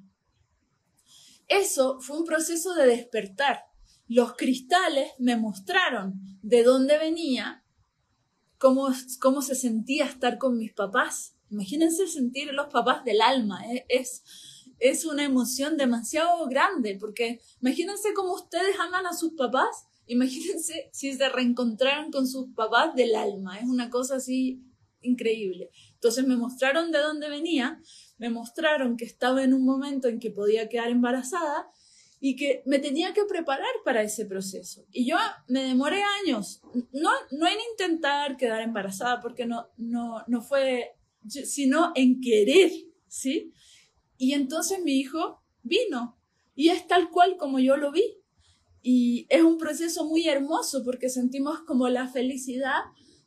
Eso 1.48 2.00
fue 2.00 2.18
un 2.18 2.26
proceso 2.26 2.74
de 2.76 2.86
despertar. 2.86 3.66
Los 4.08 4.36
cristales 4.36 5.12
me 5.20 5.36
mostraron 5.36 6.22
de 6.42 6.64
dónde 6.64 6.98
venía, 6.98 7.66
cómo, 8.58 8.90
cómo 9.20 9.42
se 9.42 9.56
sentía 9.56 10.06
estar 10.06 10.38
con 10.38 10.58
mis 10.58 10.74
papás. 10.74 11.36
Imagínense 11.50 12.08
sentir 12.08 12.54
los 12.54 12.68
papás 12.72 13.04
del 13.04 13.22
alma. 13.22 13.66
¿eh? 13.66 13.86
Es, 13.90 14.24
es 14.80 15.06
una 15.06 15.26
emoción 15.26 15.76
demasiado 15.78 16.48
grande, 16.48 16.98
porque 17.00 17.42
imagínense 17.62 18.14
cómo 18.14 18.34
ustedes 18.34 18.80
aman 18.80 19.06
a 19.06 19.14
sus 19.14 19.34
papás 19.34 19.88
Imagínense 20.08 20.90
si 20.94 21.14
se 21.14 21.30
reencontraron 21.30 22.12
con 22.12 22.28
sus 22.28 22.48
papás 22.54 22.96
del 22.96 23.16
alma, 23.16 23.58
es 23.60 23.66
una 23.66 23.90
cosa 23.90 24.16
así 24.16 24.64
increíble. 25.02 25.72
Entonces 25.94 26.26
me 26.26 26.36
mostraron 26.36 26.92
de 26.92 27.00
dónde 27.00 27.30
venía, 27.30 27.82
me 28.18 28.30
mostraron 28.30 28.98
que 28.98 29.06
estaba 29.06 29.44
en 29.44 29.54
un 29.54 29.66
momento 29.66 30.08
en 30.08 30.20
que 30.20 30.32
podía 30.32 30.70
quedar 30.70 30.90
embarazada 30.90 31.72
y 32.20 32.36
que 32.36 32.62
me 32.68 32.78
tenía 32.78 33.14
que 33.14 33.26
preparar 33.26 33.74
para 33.84 34.04
ese 34.04 34.26
proceso. 34.26 34.86
Y 34.92 35.08
yo 35.08 35.18
me 35.48 35.64
demoré 35.64 36.04
años, 36.24 36.62
no, 36.92 37.10
no 37.32 37.48
en 37.48 37.58
intentar 37.72 38.38
quedar 38.38 38.62
embarazada, 38.62 39.20
porque 39.22 39.48
no, 39.48 39.70
no, 39.78 40.24
no 40.28 40.42
fue, 40.42 40.92
sino 41.28 41.92
en 41.96 42.22
querer, 42.22 42.72
¿sí? 43.08 43.52
Y 44.18 44.34
entonces 44.34 44.84
mi 44.84 45.00
hijo 45.00 45.42
vino 45.64 46.20
y 46.54 46.70
es 46.70 46.86
tal 46.86 47.10
cual 47.10 47.38
como 47.38 47.58
yo 47.58 47.76
lo 47.76 47.92
vi. 47.92 48.04
Y 48.82 49.28
es 49.30 49.44
un 49.44 49.58
proceso 49.58 50.06
muy 50.06 50.28
hermoso 50.28 50.84
porque 50.84 51.10
sentimos 51.10 51.60
como 51.62 51.88
la 51.90 52.08
felicidad 52.08 52.80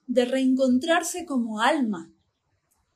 de 0.06 0.24
reencontrarse 0.24 1.24
como 1.24 1.60
alma. 1.60 2.12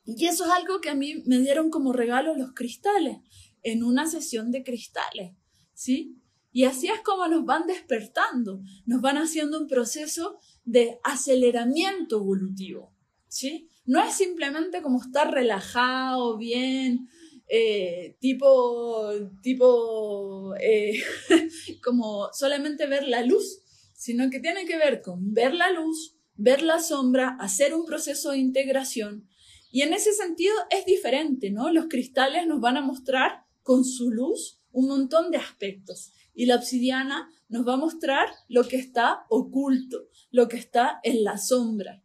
Y 0.04 0.26
eso 0.26 0.44
es 0.44 0.50
algo 0.50 0.80
que 0.80 0.90
a 0.90 0.94
mí 0.94 1.22
me 1.26 1.38
dieron 1.38 1.70
como 1.70 1.92
regalo 1.92 2.34
los 2.34 2.54
cristales, 2.54 3.18
en 3.62 3.84
una 3.84 4.06
sesión 4.06 4.50
de 4.50 4.62
cristales, 4.62 5.34
¿sí? 5.74 6.16
Y 6.50 6.64
así 6.64 6.88
es 6.88 7.00
como 7.02 7.28
nos 7.28 7.44
van 7.44 7.66
despertando, 7.66 8.62
nos 8.86 9.00
van 9.00 9.18
haciendo 9.18 9.60
un 9.60 9.66
proceso 9.66 10.38
de 10.64 10.98
aceleramiento 11.04 12.16
evolutivo, 12.16 12.94
¿sí? 13.28 13.68
No 13.84 14.02
es 14.02 14.14
simplemente 14.14 14.80
como 14.80 15.00
estar 15.00 15.30
relajado, 15.32 16.36
bien, 16.38 17.08
eh, 17.48 18.16
tipo, 18.20 19.11
tipo, 19.42 20.54
eh, 20.61 21.00
como 21.82 22.28
solamente 22.32 22.87
ver 22.87 23.08
la 23.08 23.22
luz, 23.22 23.61
sino 23.94 24.28
que 24.30 24.40
tiene 24.40 24.66
que 24.66 24.76
ver 24.76 25.00
con 25.00 25.32
ver 25.32 25.54
la 25.54 25.70
luz, 25.70 26.16
ver 26.34 26.62
la 26.62 26.78
sombra, 26.78 27.37
hacer 27.40 27.74
un 27.74 27.87
proceso 27.87 28.32
de 28.32 28.38
integración. 28.38 29.28
Y 29.70 29.82
en 29.82 29.94
ese 29.94 30.12
sentido 30.12 30.54
es 30.70 30.84
diferente, 30.84 31.50
¿no? 31.50 31.70
Los 31.72 31.87
cristales 31.88 32.46
nos 32.46 32.61
van 32.61 32.76
a 32.76 32.82
mostrar 32.82 33.44
con 33.62 33.84
su 33.84 34.11
luz 34.11 34.61
un 34.70 34.88
montón 34.88 35.30
de 35.30 35.38
aspectos 35.38 36.12
y 36.34 36.46
la 36.46 36.56
obsidiana 36.56 37.30
nos 37.48 37.66
va 37.66 37.74
a 37.74 37.78
mostrar 37.78 38.28
lo 38.48 38.64
que 38.68 38.76
está 38.76 39.24
oculto, 39.30 40.08
lo 40.30 40.48
que 40.48 40.58
está 40.58 41.00
en 41.02 41.24
la 41.24 41.38
sombra, 41.38 42.02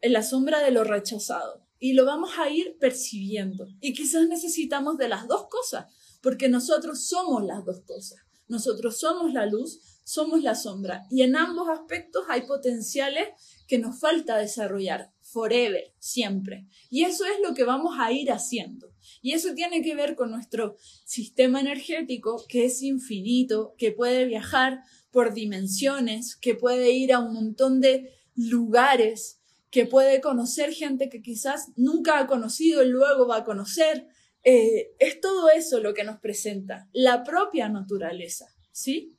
en 0.00 0.12
la 0.12 0.22
sombra 0.22 0.60
de 0.60 0.70
lo 0.70 0.84
rechazado 0.84 1.61
y 1.82 1.94
lo 1.94 2.04
vamos 2.04 2.30
a 2.38 2.48
ir 2.48 2.76
percibiendo. 2.78 3.66
Y 3.80 3.92
quizás 3.92 4.28
necesitamos 4.28 4.98
de 4.98 5.08
las 5.08 5.26
dos 5.26 5.48
cosas, 5.48 5.92
porque 6.22 6.48
nosotros 6.48 7.08
somos 7.08 7.44
las 7.44 7.64
dos 7.64 7.80
cosas. 7.80 8.20
Nosotros 8.46 9.00
somos 9.00 9.32
la 9.32 9.46
luz, 9.46 9.80
somos 10.04 10.42
la 10.42 10.54
sombra. 10.54 11.02
Y 11.10 11.22
en 11.22 11.34
ambos 11.34 11.68
aspectos 11.68 12.22
hay 12.28 12.42
potenciales 12.42 13.30
que 13.66 13.80
nos 13.80 13.98
falta 13.98 14.38
desarrollar, 14.38 15.12
forever, 15.22 15.92
siempre. 15.98 16.68
Y 16.88 17.02
eso 17.02 17.24
es 17.24 17.40
lo 17.42 17.52
que 17.52 17.64
vamos 17.64 17.96
a 17.98 18.12
ir 18.12 18.30
haciendo. 18.30 18.94
Y 19.20 19.32
eso 19.32 19.52
tiene 19.52 19.82
que 19.82 19.96
ver 19.96 20.14
con 20.14 20.30
nuestro 20.30 20.76
sistema 21.04 21.58
energético, 21.58 22.44
que 22.48 22.66
es 22.66 22.80
infinito, 22.82 23.74
que 23.76 23.90
puede 23.90 24.26
viajar 24.26 24.84
por 25.10 25.34
dimensiones, 25.34 26.36
que 26.36 26.54
puede 26.54 26.92
ir 26.92 27.12
a 27.12 27.18
un 27.18 27.32
montón 27.32 27.80
de 27.80 28.08
lugares, 28.36 29.41
que 29.72 29.86
puede 29.86 30.20
conocer 30.20 30.74
gente 30.74 31.08
que 31.08 31.22
quizás 31.22 31.72
nunca 31.76 32.18
ha 32.18 32.26
conocido 32.26 32.82
y 32.84 32.90
luego 32.90 33.26
va 33.26 33.38
a 33.38 33.44
conocer. 33.44 34.06
Eh, 34.44 34.94
es 34.98 35.18
todo 35.20 35.48
eso 35.48 35.80
lo 35.80 35.94
que 35.94 36.04
nos 36.04 36.20
presenta, 36.20 36.90
la 36.92 37.24
propia 37.24 37.70
naturaleza, 37.70 38.54
¿sí? 38.70 39.16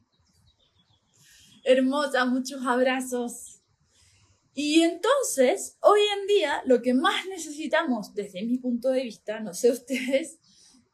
Hermosa, 1.64 2.26
muchos 2.26 2.64
abrazos. 2.68 3.62
Y 4.54 4.82
entonces, 4.82 5.78
hoy 5.82 6.02
en 6.20 6.28
día, 6.28 6.62
lo 6.66 6.84
que 6.84 6.94
más 6.94 7.26
necesitamos, 7.26 8.14
desde 8.14 8.44
mi 8.44 8.60
punto 8.60 8.90
de 8.90 9.02
vista, 9.02 9.40
no 9.40 9.56
sé 9.56 9.72
ustedes, 9.72 10.38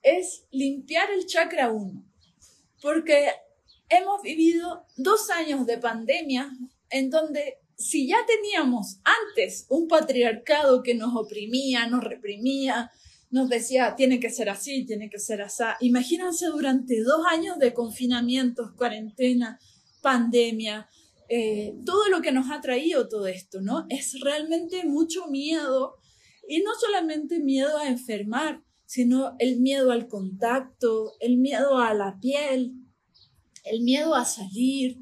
es 0.02 0.46
limpiar 0.52 1.12
el 1.12 1.26
chakra 1.26 1.70
1. 1.70 2.06
Porque 2.82 3.30
hemos 3.90 4.22
vivido 4.22 4.86
dos 4.96 5.30
años 5.32 5.66
de 5.66 5.80
pandemia 5.80 6.50
en 6.90 7.10
donde 7.10 7.59
si 7.80 8.08
ya 8.08 8.18
teníamos 8.28 9.00
antes 9.06 9.66
un 9.70 9.88
patriarcado 9.88 10.84
que 10.84 10.96
nos 10.96 11.16
oprimía, 11.16 11.88
nos 11.88 12.04
reprimía, 12.04 12.92
nos 13.32 13.48
decía, 13.48 13.96
tiene 13.96 14.20
que 14.20 14.30
ser 14.30 14.50
así, 14.50 14.86
tiene 14.86 15.10
que 15.10 15.18
ser 15.18 15.42
así, 15.42 15.64
imagínense 15.80 16.48
durante 16.48 17.02
dos 17.02 17.26
años 17.32 17.58
de 17.58 17.74
confinamientos, 17.74 18.74
cuarentena, 18.76 19.60
pandemia, 20.02 20.90
eh, 21.30 21.74
todo 21.86 22.10
lo 22.10 22.22
que 22.22 22.34
nos 22.34 22.52
ha 22.52 22.60
traído 22.60 23.08
todo 23.08 23.28
esto, 23.28 23.62
¿no? 23.62 23.86
Es 23.90 24.20
realmente 24.20 24.84
mucho 24.84 25.28
miedo 25.28 25.96
y 26.50 26.62
no 26.62 26.72
solamente 26.78 27.40
miedo 27.40 27.78
a 27.78 27.88
enfermar, 27.88 28.62
sino 28.86 29.36
el 29.40 29.62
miedo 29.62 29.92
al 29.92 30.10
contacto, 30.10 31.14
el 31.22 31.38
miedo 31.38 31.78
a 31.78 31.94
la 31.94 32.20
piel, 32.20 32.74
el 33.64 33.82
miedo 33.84 34.16
a 34.16 34.26
salir, 34.26 34.98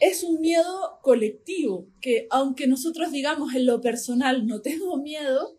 es 0.00 0.22
un 0.22 0.40
miedo 0.40 0.98
colectivo, 1.02 1.88
que 2.00 2.26
aunque 2.30 2.66
nosotros 2.66 3.12
digamos 3.12 3.54
en 3.54 3.66
lo 3.66 3.80
personal 3.80 4.46
no 4.46 4.60
tengo 4.60 4.96
miedo, 4.98 5.58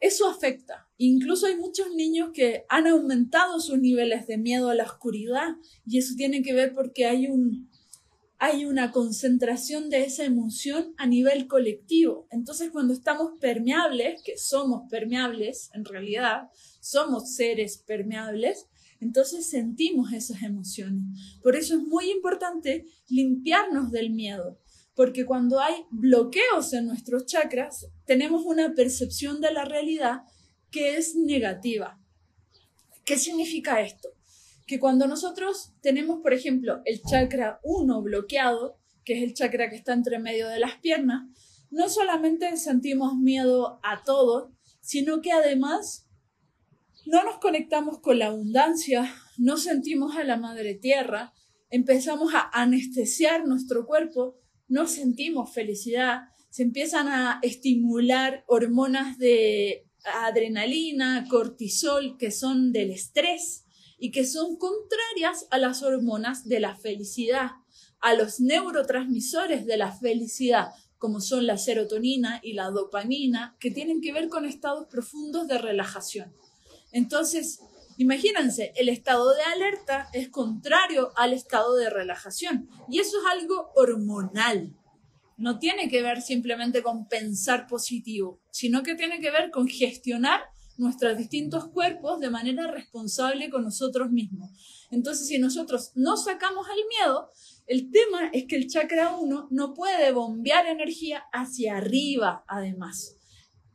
eso 0.00 0.28
afecta. 0.28 0.88
Incluso 0.98 1.46
hay 1.46 1.56
muchos 1.56 1.94
niños 1.94 2.30
que 2.34 2.64
han 2.68 2.86
aumentado 2.86 3.60
sus 3.60 3.78
niveles 3.78 4.26
de 4.26 4.36
miedo 4.36 4.68
a 4.68 4.74
la 4.74 4.84
oscuridad 4.84 5.56
y 5.86 5.98
eso 5.98 6.14
tiene 6.16 6.42
que 6.42 6.52
ver 6.52 6.74
porque 6.74 7.06
hay 7.06 7.26
un 7.26 7.70
hay 8.44 8.64
una 8.64 8.90
concentración 8.90 9.88
de 9.88 10.02
esa 10.02 10.24
emoción 10.24 10.94
a 10.96 11.06
nivel 11.06 11.46
colectivo. 11.46 12.26
Entonces, 12.32 12.70
cuando 12.72 12.92
estamos 12.92 13.38
permeables, 13.38 14.20
que 14.24 14.36
somos 14.36 14.90
permeables 14.90 15.70
en 15.74 15.84
realidad, 15.84 16.50
somos 16.80 17.36
seres 17.36 17.78
permeables, 17.86 18.66
entonces 19.02 19.46
sentimos 19.46 20.12
esas 20.12 20.42
emociones. 20.42 21.02
Por 21.42 21.56
eso 21.56 21.74
es 21.74 21.82
muy 21.82 22.10
importante 22.10 22.86
limpiarnos 23.08 23.90
del 23.90 24.10
miedo, 24.10 24.60
porque 24.94 25.26
cuando 25.26 25.58
hay 25.58 25.74
bloqueos 25.90 26.72
en 26.72 26.86
nuestros 26.86 27.26
chakras, 27.26 27.88
tenemos 28.06 28.44
una 28.44 28.74
percepción 28.74 29.40
de 29.40 29.52
la 29.52 29.64
realidad 29.64 30.22
que 30.70 30.96
es 30.96 31.16
negativa. 31.16 32.00
¿Qué 33.04 33.18
significa 33.18 33.80
esto? 33.82 34.08
Que 34.68 34.78
cuando 34.78 35.08
nosotros 35.08 35.72
tenemos, 35.80 36.20
por 36.20 36.32
ejemplo, 36.32 36.80
el 36.84 37.02
chakra 37.02 37.58
1 37.64 38.02
bloqueado, 38.02 38.78
que 39.04 39.14
es 39.18 39.24
el 39.24 39.34
chakra 39.34 39.68
que 39.68 39.76
está 39.76 39.94
entre 39.94 40.20
medio 40.20 40.48
de 40.48 40.60
las 40.60 40.78
piernas, 40.78 41.28
no 41.70 41.88
solamente 41.88 42.56
sentimos 42.56 43.16
miedo 43.16 43.80
a 43.82 44.04
todo, 44.04 44.52
sino 44.80 45.20
que 45.22 45.32
además 45.32 46.01
no 47.06 47.24
nos 47.24 47.38
conectamos 47.38 47.98
con 48.00 48.18
la 48.18 48.26
abundancia, 48.26 49.14
no 49.38 49.56
sentimos 49.56 50.16
a 50.16 50.24
la 50.24 50.36
madre 50.36 50.74
tierra, 50.74 51.32
empezamos 51.70 52.34
a 52.34 52.50
anestesiar 52.52 53.46
nuestro 53.46 53.86
cuerpo, 53.86 54.36
no 54.68 54.86
sentimos 54.86 55.52
felicidad, 55.52 56.28
se 56.50 56.62
empiezan 56.62 57.08
a 57.08 57.38
estimular 57.42 58.44
hormonas 58.46 59.18
de 59.18 59.86
adrenalina, 60.04 61.26
cortisol, 61.28 62.16
que 62.18 62.30
son 62.30 62.72
del 62.72 62.90
estrés 62.90 63.64
y 63.98 64.10
que 64.10 64.26
son 64.26 64.56
contrarias 64.56 65.46
a 65.50 65.58
las 65.58 65.82
hormonas 65.82 66.46
de 66.46 66.60
la 66.60 66.76
felicidad, 66.76 67.52
a 68.00 68.14
los 68.14 68.40
neurotransmisores 68.40 69.64
de 69.64 69.76
la 69.76 69.92
felicidad, 69.92 70.68
como 70.98 71.20
son 71.20 71.46
la 71.46 71.56
serotonina 71.56 72.40
y 72.42 72.52
la 72.52 72.70
dopamina, 72.70 73.56
que 73.58 73.70
tienen 73.70 74.00
que 74.00 74.12
ver 74.12 74.28
con 74.28 74.44
estados 74.44 74.88
profundos 74.88 75.48
de 75.48 75.58
relajación. 75.58 76.32
Entonces, 76.92 77.60
imagínense, 77.96 78.72
el 78.76 78.88
estado 78.88 79.34
de 79.34 79.42
alerta 79.42 80.08
es 80.12 80.28
contrario 80.28 81.12
al 81.16 81.32
estado 81.32 81.74
de 81.76 81.90
relajación 81.90 82.68
y 82.88 83.00
eso 83.00 83.18
es 83.18 83.40
algo 83.40 83.72
hormonal. 83.74 84.76
No 85.36 85.58
tiene 85.58 85.88
que 85.88 86.02
ver 86.02 86.22
simplemente 86.22 86.82
con 86.82 87.08
pensar 87.08 87.66
positivo, 87.66 88.40
sino 88.50 88.82
que 88.82 88.94
tiene 88.94 89.20
que 89.20 89.30
ver 89.30 89.50
con 89.50 89.66
gestionar 89.66 90.42
nuestros 90.76 91.16
distintos 91.16 91.68
cuerpos 91.68 92.20
de 92.20 92.30
manera 92.30 92.70
responsable 92.70 93.50
con 93.50 93.64
nosotros 93.64 94.10
mismos. 94.10 94.50
Entonces, 94.90 95.28
si 95.28 95.38
nosotros 95.38 95.92
no 95.94 96.16
sacamos 96.16 96.66
el 96.68 96.84
miedo, 96.88 97.30
el 97.66 97.90
tema 97.90 98.28
es 98.32 98.44
que 98.46 98.56
el 98.56 98.68
chakra 98.68 99.16
1 99.16 99.48
no 99.50 99.74
puede 99.74 100.12
bombear 100.12 100.66
energía 100.66 101.24
hacia 101.32 101.76
arriba, 101.76 102.44
además. 102.46 103.16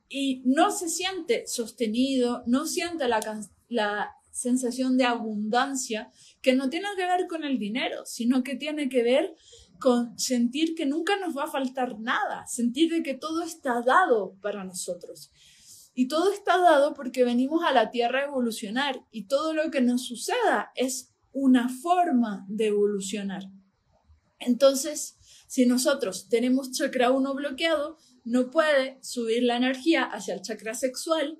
Y 0.10 0.42
no 0.46 0.72
se 0.72 0.90
siente 0.90 1.48
sostenido, 1.48 2.44
no 2.46 2.66
siente 2.66 3.08
la, 3.08 3.20
la 3.68 4.16
sensación 4.32 4.98
de 4.98 5.06
abundancia 5.06 6.12
que 6.42 6.54
no 6.54 6.70
tiene 6.70 6.88
que 6.96 7.06
ver 7.06 7.28
con 7.28 7.44
el 7.44 7.58
dinero, 7.58 8.06
sino 8.06 8.44
que 8.44 8.56
tiene 8.56 8.88
que 8.88 9.04
ver 9.04 9.36
con 9.80 10.18
sentir 10.18 10.76
que 10.76 10.86
nunca 10.86 11.20
nos 11.20 11.36
va 11.36 11.44
a 11.44 11.52
faltar 11.52 12.00
nada, 12.00 12.46
sentir 12.48 12.92
de 12.92 13.04
que 13.04 13.14
todo 13.14 13.44
está 13.44 13.82
dado 13.82 14.36
para 14.42 14.64
nosotros. 14.64 15.32
Y 15.94 16.08
todo 16.08 16.32
está 16.32 16.60
dado 16.60 16.94
porque 16.94 17.24
venimos 17.24 17.64
a 17.64 17.74
la 17.74 17.90
Tierra 17.90 18.20
a 18.20 18.26
evolucionar 18.26 19.04
y 19.12 19.26
todo 19.26 19.54
lo 19.54 19.72
que 19.72 19.82
nos 19.82 20.06
suceda 20.06 20.72
es 20.76 21.12
una 21.32 21.70
forma 21.70 22.46
de 22.48 22.68
evolucionar. 22.68 23.44
Entonces, 24.40 25.18
si 25.48 25.66
nosotros 25.66 26.28
tenemos 26.30 26.72
chakra 26.72 27.12
1 27.12 27.34
bloqueado, 27.34 27.98
no 28.28 28.52
puede 28.52 28.98
subir 29.02 29.44
la 29.44 29.56
energía 29.56 30.04
hacia 30.04 30.34
el 30.34 30.42
chakra 30.42 30.76
sexual. 30.76 31.40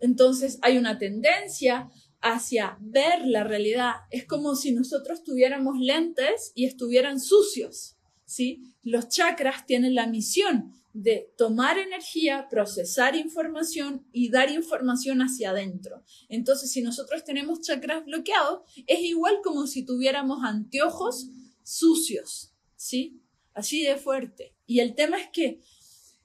Entonces 0.00 0.58
hay 0.60 0.76
una 0.76 0.98
tendencia 0.98 1.88
hacia 2.20 2.76
ver 2.80 3.24
la 3.24 3.44
realidad. 3.44 3.92
Es 4.10 4.26
como 4.26 4.56
si 4.56 4.72
nosotros 4.72 5.22
tuviéramos 5.22 5.78
lentes 5.78 6.50
y 6.56 6.64
estuvieran 6.66 7.20
sucios, 7.20 7.96
¿sí? 8.24 8.74
Los 8.82 9.08
chakras 9.08 9.66
tienen 9.66 9.94
la 9.94 10.08
misión 10.08 10.72
de 10.92 11.32
tomar 11.36 11.78
energía, 11.78 12.48
procesar 12.50 13.14
información 13.14 14.04
y 14.12 14.30
dar 14.30 14.50
información 14.50 15.20
hacia 15.20 15.50
adentro. 15.50 16.02
Entonces, 16.28 16.72
si 16.72 16.82
nosotros 16.82 17.22
tenemos 17.22 17.60
chakras 17.60 18.04
bloqueados, 18.04 18.62
es 18.88 18.98
igual 19.00 19.38
como 19.44 19.68
si 19.68 19.84
tuviéramos 19.84 20.42
anteojos 20.42 21.28
sucios, 21.62 22.52
¿sí? 22.74 23.20
Así 23.54 23.84
de 23.84 23.96
fuerte. 23.96 24.56
Y 24.66 24.80
el 24.80 24.94
tema 24.94 25.18
es 25.18 25.28
que 25.32 25.60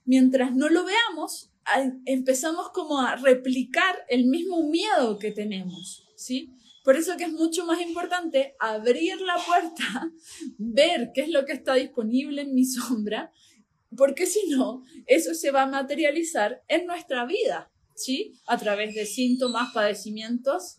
mientras 0.04 0.54
no 0.54 0.68
lo 0.68 0.84
veamos, 0.84 1.50
empezamos 2.06 2.70
como 2.70 3.00
a 3.00 3.16
replicar 3.16 4.04
el 4.08 4.26
mismo 4.26 4.68
miedo 4.68 5.18
que 5.18 5.30
tenemos, 5.30 6.06
¿sí? 6.16 6.52
Por 6.84 6.96
eso 6.96 7.16
que 7.16 7.24
es 7.24 7.32
mucho 7.32 7.64
más 7.64 7.80
importante 7.80 8.56
abrir 8.58 9.20
la 9.20 9.36
puerta, 9.36 10.10
ver 10.58 11.10
qué 11.14 11.22
es 11.22 11.28
lo 11.28 11.44
que 11.44 11.52
está 11.52 11.74
disponible 11.74 12.42
en 12.42 12.54
mi 12.54 12.64
sombra, 12.64 13.32
porque 13.96 14.26
si 14.26 14.48
no, 14.48 14.82
eso 15.06 15.34
se 15.34 15.50
va 15.50 15.62
a 15.62 15.66
materializar 15.66 16.62
en 16.66 16.86
nuestra 16.86 17.24
vida, 17.26 17.70
¿sí? 17.94 18.32
A 18.46 18.58
través 18.58 18.94
de 18.94 19.06
síntomas, 19.06 19.72
padecimientos 19.72 20.78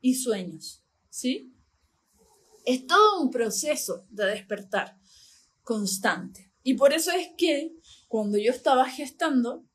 y 0.00 0.14
sueños, 0.14 0.84
¿sí? 1.08 1.52
Es 2.64 2.86
todo 2.86 3.22
un 3.22 3.30
proceso 3.30 4.06
de 4.10 4.26
despertar 4.26 4.96
constante. 5.62 6.52
Y 6.62 6.74
por 6.74 6.92
eso 6.92 7.10
es 7.10 7.30
que 7.36 7.72
cuando 8.12 8.36
yo 8.36 8.50
estaba 8.50 8.90
gestando, 8.90 9.66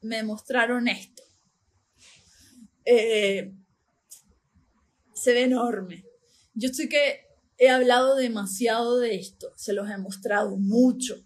me 0.00 0.24
mostraron 0.24 0.88
esto. 0.88 1.22
Eh, 2.84 3.54
se 5.14 5.32
ve 5.34 5.44
enorme. 5.44 6.04
Yo 6.52 6.70
sé 6.70 6.88
que 6.88 7.28
he 7.58 7.68
hablado 7.68 8.16
demasiado 8.16 8.98
de 8.98 9.14
esto, 9.14 9.52
se 9.54 9.72
los 9.72 9.88
he 9.88 9.98
mostrado 9.98 10.56
mucho. 10.56 11.24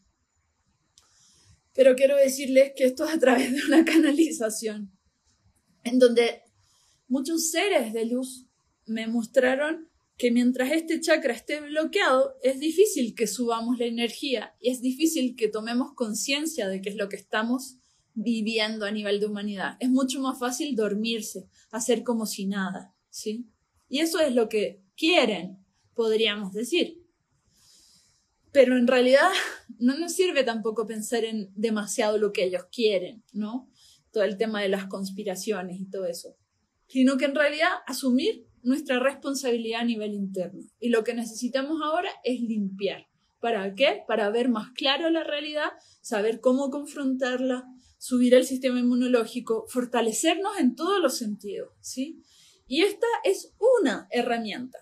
Pero 1.73 1.97
quiero 1.97 2.17
decirles 2.17 2.73
que 2.77 2.85
esto 2.85 3.07
es 3.07 3.15
a 3.15 3.19
través 3.19 3.51
de 3.51 3.63
una 3.69 3.85
canalización, 3.91 4.93
en 5.83 5.99
donde 5.99 6.43
muchos 7.09 7.51
seres 7.51 7.95
de 7.95 8.05
luz 8.05 8.45
me 8.85 9.07
mostraron 9.07 9.88
que 10.19 10.33
mientras 10.33 10.73
este 10.73 11.01
chakra 11.01 11.33
esté 11.33 11.61
bloqueado, 11.61 12.35
es 12.43 12.59
difícil 12.59 13.15
que 13.15 13.29
subamos 13.29 13.79
la 13.79 13.87
energía 13.87 14.57
y 14.61 14.71
es 14.71 14.83
difícil 14.83 15.37
que 15.37 15.47
tomemos 15.47 15.95
conciencia 15.95 16.69
de 16.69 16.83
qué 16.83 16.91
es 16.91 16.97
lo 16.97 17.09
que 17.09 17.17
estamos 17.17 17.79
viviendo 18.15 18.85
a 18.85 18.91
nivel 18.91 19.21
de 19.21 19.27
humanidad. 19.27 19.77
Es 19.79 19.89
mucho 19.91 20.21
más 20.21 20.37
fácil 20.37 20.75
dormirse, 20.75 21.49
hacer 21.71 22.03
como 22.03 22.27
si 22.27 22.47
nada, 22.47 22.97
¿sí? 23.11 23.49
Y 23.89 24.01
eso 24.01 24.19
es 24.19 24.35
lo 24.35 24.49
que 24.49 24.83
quieren, 24.97 25.65
podríamos 25.95 26.53
decir. 26.53 27.01
Pero 28.51 28.77
en 28.77 28.89
realidad 28.89 29.31
no 29.79 29.97
nos 29.97 30.15
sirve 30.15 30.43
tampoco 30.43 30.85
pensar 30.85 31.25
en 31.25 31.53
demasiado 31.55 32.19
lo 32.19 32.33
que 32.33 32.43
ellos 32.43 32.65
quieren, 32.73 33.23
¿no? 33.33 33.71
Todo 34.11 34.25
el 34.25 34.37
tema 34.37 34.63
de 34.63 34.69
las 34.69 34.87
conspiraciones 34.87 35.81
y 35.81 35.89
todo 35.89 36.07
eso. 36.07 36.37
Sino 36.89 37.19
que 37.19 37.27
en 37.27 37.37
realidad 37.37 37.69
asumir 37.87 38.48
nuestra 38.63 38.99
responsabilidad 38.99 39.81
a 39.81 39.85
nivel 39.85 40.15
interno. 40.15 40.63
Y 40.81 40.91
lo 40.91 41.05
que 41.05 41.15
necesitamos 41.15 41.81
ahora 41.83 42.11
es 42.25 42.41
limpiar. 42.41 43.09
¿Para 43.41 43.75
qué? 43.75 44.03
Para 44.07 44.31
ver 44.31 44.49
más 44.49 44.73
claro 44.73 45.11
la 45.11 45.23
realidad, 45.25 45.71
saber 46.01 46.41
cómo 46.41 46.71
confrontarla, 46.71 47.65
subir 47.99 48.35
el 48.35 48.45
sistema 48.45 48.81
inmunológico, 48.81 49.67
fortalecernos 49.69 50.59
en 50.59 50.75
todos 50.75 51.01
los 51.01 51.17
sentidos, 51.17 51.73
¿sí? 51.81 52.23
Y 52.67 52.83
esta 52.83 53.07
es 53.25 53.55
una 53.81 54.09
herramienta. 54.11 54.79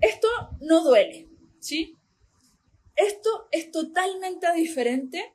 Esto 0.00 0.28
no 0.60 0.82
duele, 0.82 1.28
¿sí? 1.58 1.96
Esto 2.96 3.48
es 3.50 3.70
totalmente 3.70 4.46
diferente 4.54 5.34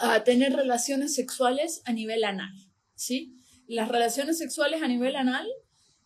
a 0.00 0.24
tener 0.24 0.54
relaciones 0.54 1.14
sexuales 1.14 1.82
a 1.84 1.92
nivel 1.92 2.24
anal, 2.24 2.52
¿sí? 2.94 3.34
Las 3.66 3.88
relaciones 3.88 4.38
sexuales 4.38 4.82
a 4.82 4.88
nivel 4.88 5.16
anal 5.16 5.48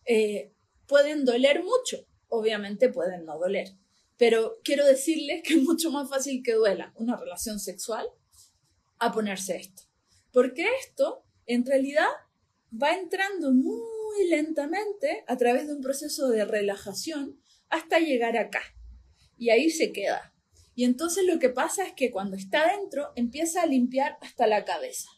eh, 0.05 0.53
pueden 0.87 1.25
doler 1.25 1.63
mucho, 1.63 2.05
obviamente 2.27 2.89
pueden 2.89 3.25
no 3.25 3.37
doler, 3.37 3.69
pero 4.17 4.59
quiero 4.63 4.85
decirles 4.85 5.41
que 5.43 5.55
es 5.55 5.63
mucho 5.63 5.91
más 5.91 6.09
fácil 6.09 6.41
que 6.43 6.53
duela 6.53 6.93
una 6.95 7.15
relación 7.15 7.59
sexual 7.59 8.07
a 8.97 9.11
ponerse 9.11 9.55
esto. 9.57 9.83
Porque 10.31 10.67
esto, 10.81 11.23
en 11.45 11.65
realidad, 11.65 12.07
va 12.71 12.93
entrando 12.95 13.51
muy 13.51 14.27
lentamente 14.29 15.23
a 15.27 15.37
través 15.37 15.67
de 15.67 15.73
un 15.73 15.81
proceso 15.81 16.27
de 16.29 16.45
relajación 16.45 17.39
hasta 17.69 17.99
llegar 17.99 18.37
acá. 18.37 18.61
Y 19.37 19.49
ahí 19.49 19.69
se 19.69 19.91
queda. 19.91 20.33
Y 20.75 20.85
entonces 20.85 21.25
lo 21.25 21.39
que 21.39 21.49
pasa 21.49 21.85
es 21.85 21.93
que 21.93 22.11
cuando 22.11 22.35
está 22.35 22.77
dentro 22.77 23.11
empieza 23.15 23.61
a 23.61 23.65
limpiar 23.65 24.17
hasta 24.21 24.47
la 24.47 24.65
cabeza. 24.65 25.09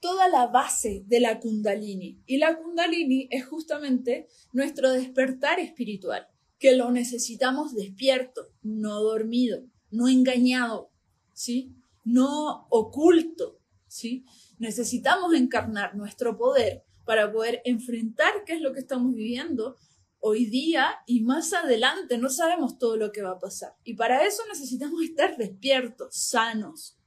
Toda 0.00 0.28
la 0.28 0.46
base 0.46 1.04
de 1.06 1.20
la 1.20 1.40
kundalini. 1.40 2.22
Y 2.26 2.38
la 2.38 2.56
kundalini 2.56 3.28
es 3.30 3.46
justamente 3.46 4.28
nuestro 4.52 4.92
despertar 4.92 5.60
espiritual, 5.60 6.26
que 6.58 6.76
lo 6.76 6.90
necesitamos 6.90 7.74
despierto, 7.74 8.48
no 8.62 9.02
dormido, 9.02 9.64
no 9.90 10.08
engañado, 10.08 10.90
¿sí? 11.32 11.74
no 12.08 12.66
oculto, 12.70 13.60
¿sí? 13.86 14.24
Necesitamos 14.58 15.34
encarnar 15.34 15.94
nuestro 15.94 16.36
poder 16.36 16.84
para 17.04 17.30
poder 17.30 17.60
enfrentar 17.64 18.44
qué 18.46 18.54
es 18.54 18.60
lo 18.60 18.72
que 18.72 18.80
estamos 18.80 19.14
viviendo 19.14 19.76
hoy 20.20 20.46
día 20.46 20.96
y 21.06 21.20
más 21.20 21.52
adelante. 21.52 22.18
No 22.18 22.30
sabemos 22.30 22.78
todo 22.78 22.96
lo 22.96 23.12
que 23.12 23.22
va 23.22 23.32
a 23.32 23.38
pasar. 23.38 23.74
Y 23.84 23.94
para 23.94 24.26
eso 24.26 24.42
necesitamos 24.48 25.02
estar 25.02 25.36
despiertos, 25.36 26.14
sanos, 26.16 26.98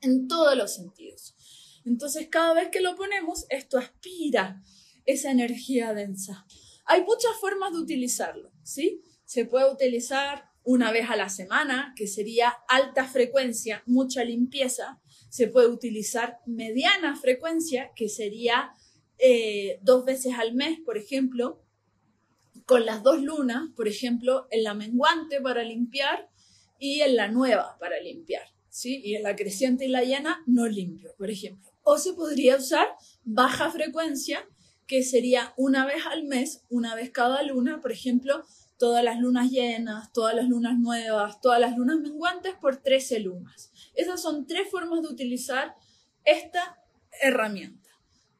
en 0.00 0.28
todos 0.28 0.56
los 0.56 0.74
sentidos. 0.74 1.34
Entonces, 1.84 2.28
cada 2.30 2.54
vez 2.54 2.68
que 2.70 2.80
lo 2.80 2.96
ponemos, 2.96 3.46
esto 3.48 3.78
aspira 3.78 4.62
esa 5.06 5.30
energía 5.30 5.94
densa. 5.94 6.46
Hay 6.84 7.02
muchas 7.02 7.32
formas 7.40 7.72
de 7.72 7.78
utilizarlo, 7.78 8.52
¿sí? 8.62 9.02
Se 9.24 9.44
puede 9.44 9.70
utilizar 9.70 10.50
una 10.62 10.92
vez 10.92 11.08
a 11.08 11.16
la 11.16 11.28
semana, 11.28 11.94
que 11.96 12.06
sería 12.06 12.50
alta 12.68 13.06
frecuencia, 13.06 13.82
mucha 13.86 14.24
limpieza. 14.24 15.00
Se 15.28 15.48
puede 15.48 15.68
utilizar 15.68 16.38
mediana 16.46 17.16
frecuencia, 17.16 17.92
que 17.94 18.08
sería 18.08 18.72
eh, 19.18 19.78
dos 19.82 20.04
veces 20.04 20.34
al 20.38 20.54
mes, 20.54 20.78
por 20.84 20.98
ejemplo, 20.98 21.62
con 22.66 22.84
las 22.86 23.02
dos 23.02 23.22
lunas, 23.22 23.70
por 23.74 23.88
ejemplo, 23.88 24.46
en 24.50 24.64
la 24.64 24.74
menguante 24.74 25.40
para 25.40 25.62
limpiar 25.62 26.30
y 26.78 27.00
en 27.00 27.16
la 27.16 27.28
nueva 27.28 27.76
para 27.78 28.00
limpiar. 28.00 28.46
¿sí? 28.68 29.00
Y 29.04 29.16
en 29.16 29.24
la 29.24 29.36
creciente 29.36 29.84
y 29.84 29.88
la 29.88 30.02
llena 30.02 30.42
no 30.46 30.66
limpio, 30.66 31.14
por 31.18 31.30
ejemplo. 31.30 31.69
O 31.82 31.98
se 31.98 32.12
podría 32.14 32.56
usar 32.56 32.88
baja 33.24 33.70
frecuencia, 33.70 34.46
que 34.86 35.02
sería 35.02 35.54
una 35.56 35.86
vez 35.86 36.04
al 36.10 36.24
mes, 36.24 36.64
una 36.68 36.94
vez 36.94 37.10
cada 37.10 37.42
luna, 37.42 37.80
por 37.80 37.92
ejemplo, 37.92 38.44
todas 38.80 39.04
las 39.04 39.20
lunas 39.20 39.50
llenas, 39.50 40.12
todas 40.12 40.34
las 40.34 40.48
lunas 40.48 40.78
nuevas, 40.78 41.40
todas 41.40 41.60
las 41.60 41.76
lunas 41.76 42.00
menguantes 42.00 42.54
por 42.60 42.78
13 42.78 43.20
lunas. 43.20 43.70
Esas 43.94 44.20
son 44.20 44.46
tres 44.46 44.68
formas 44.70 45.02
de 45.02 45.08
utilizar 45.08 45.74
esta 46.24 46.78
herramienta. 47.20 47.90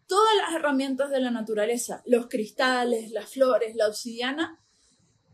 Todas 0.06 0.34
las 0.36 0.54
herramientas 0.54 1.10
de 1.10 1.20
la 1.20 1.30
naturaleza, 1.30 2.02
los 2.06 2.26
cristales, 2.28 3.12
las 3.12 3.28
flores, 3.30 3.76
la 3.76 3.86
obsidiana, 3.86 4.58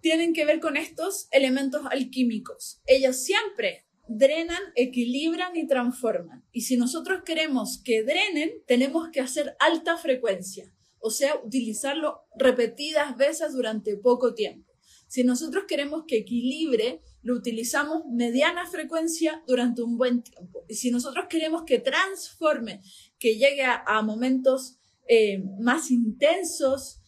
tienen 0.00 0.34
que 0.34 0.44
ver 0.44 0.60
con 0.60 0.76
estos 0.76 1.28
elementos 1.30 1.86
alquímicos. 1.88 2.82
Ellos 2.84 3.16
siempre 3.16 3.85
drenan, 4.08 4.62
equilibran 4.74 5.56
y 5.56 5.66
transforman. 5.66 6.44
Y 6.52 6.62
si 6.62 6.76
nosotros 6.76 7.22
queremos 7.24 7.80
que 7.82 8.02
drenen, 8.02 8.52
tenemos 8.66 9.08
que 9.10 9.20
hacer 9.20 9.56
alta 9.58 9.96
frecuencia, 9.96 10.72
o 10.98 11.10
sea, 11.10 11.36
utilizarlo 11.44 12.20
repetidas 12.36 13.16
veces 13.16 13.52
durante 13.52 13.96
poco 13.96 14.34
tiempo. 14.34 14.72
Si 15.08 15.22
nosotros 15.22 15.64
queremos 15.68 16.04
que 16.06 16.18
equilibre, 16.18 17.00
lo 17.22 17.34
utilizamos 17.34 18.04
mediana 18.06 18.66
frecuencia 18.66 19.42
durante 19.46 19.82
un 19.82 19.96
buen 19.96 20.22
tiempo. 20.22 20.64
Y 20.68 20.74
si 20.74 20.90
nosotros 20.90 21.26
queremos 21.28 21.62
que 21.64 21.78
transforme, 21.78 22.80
que 23.18 23.36
llegue 23.36 23.64
a, 23.64 24.02
momentos 24.02 24.78
eh, 25.08 25.42
más 25.60 25.90
intensos, 25.90 27.00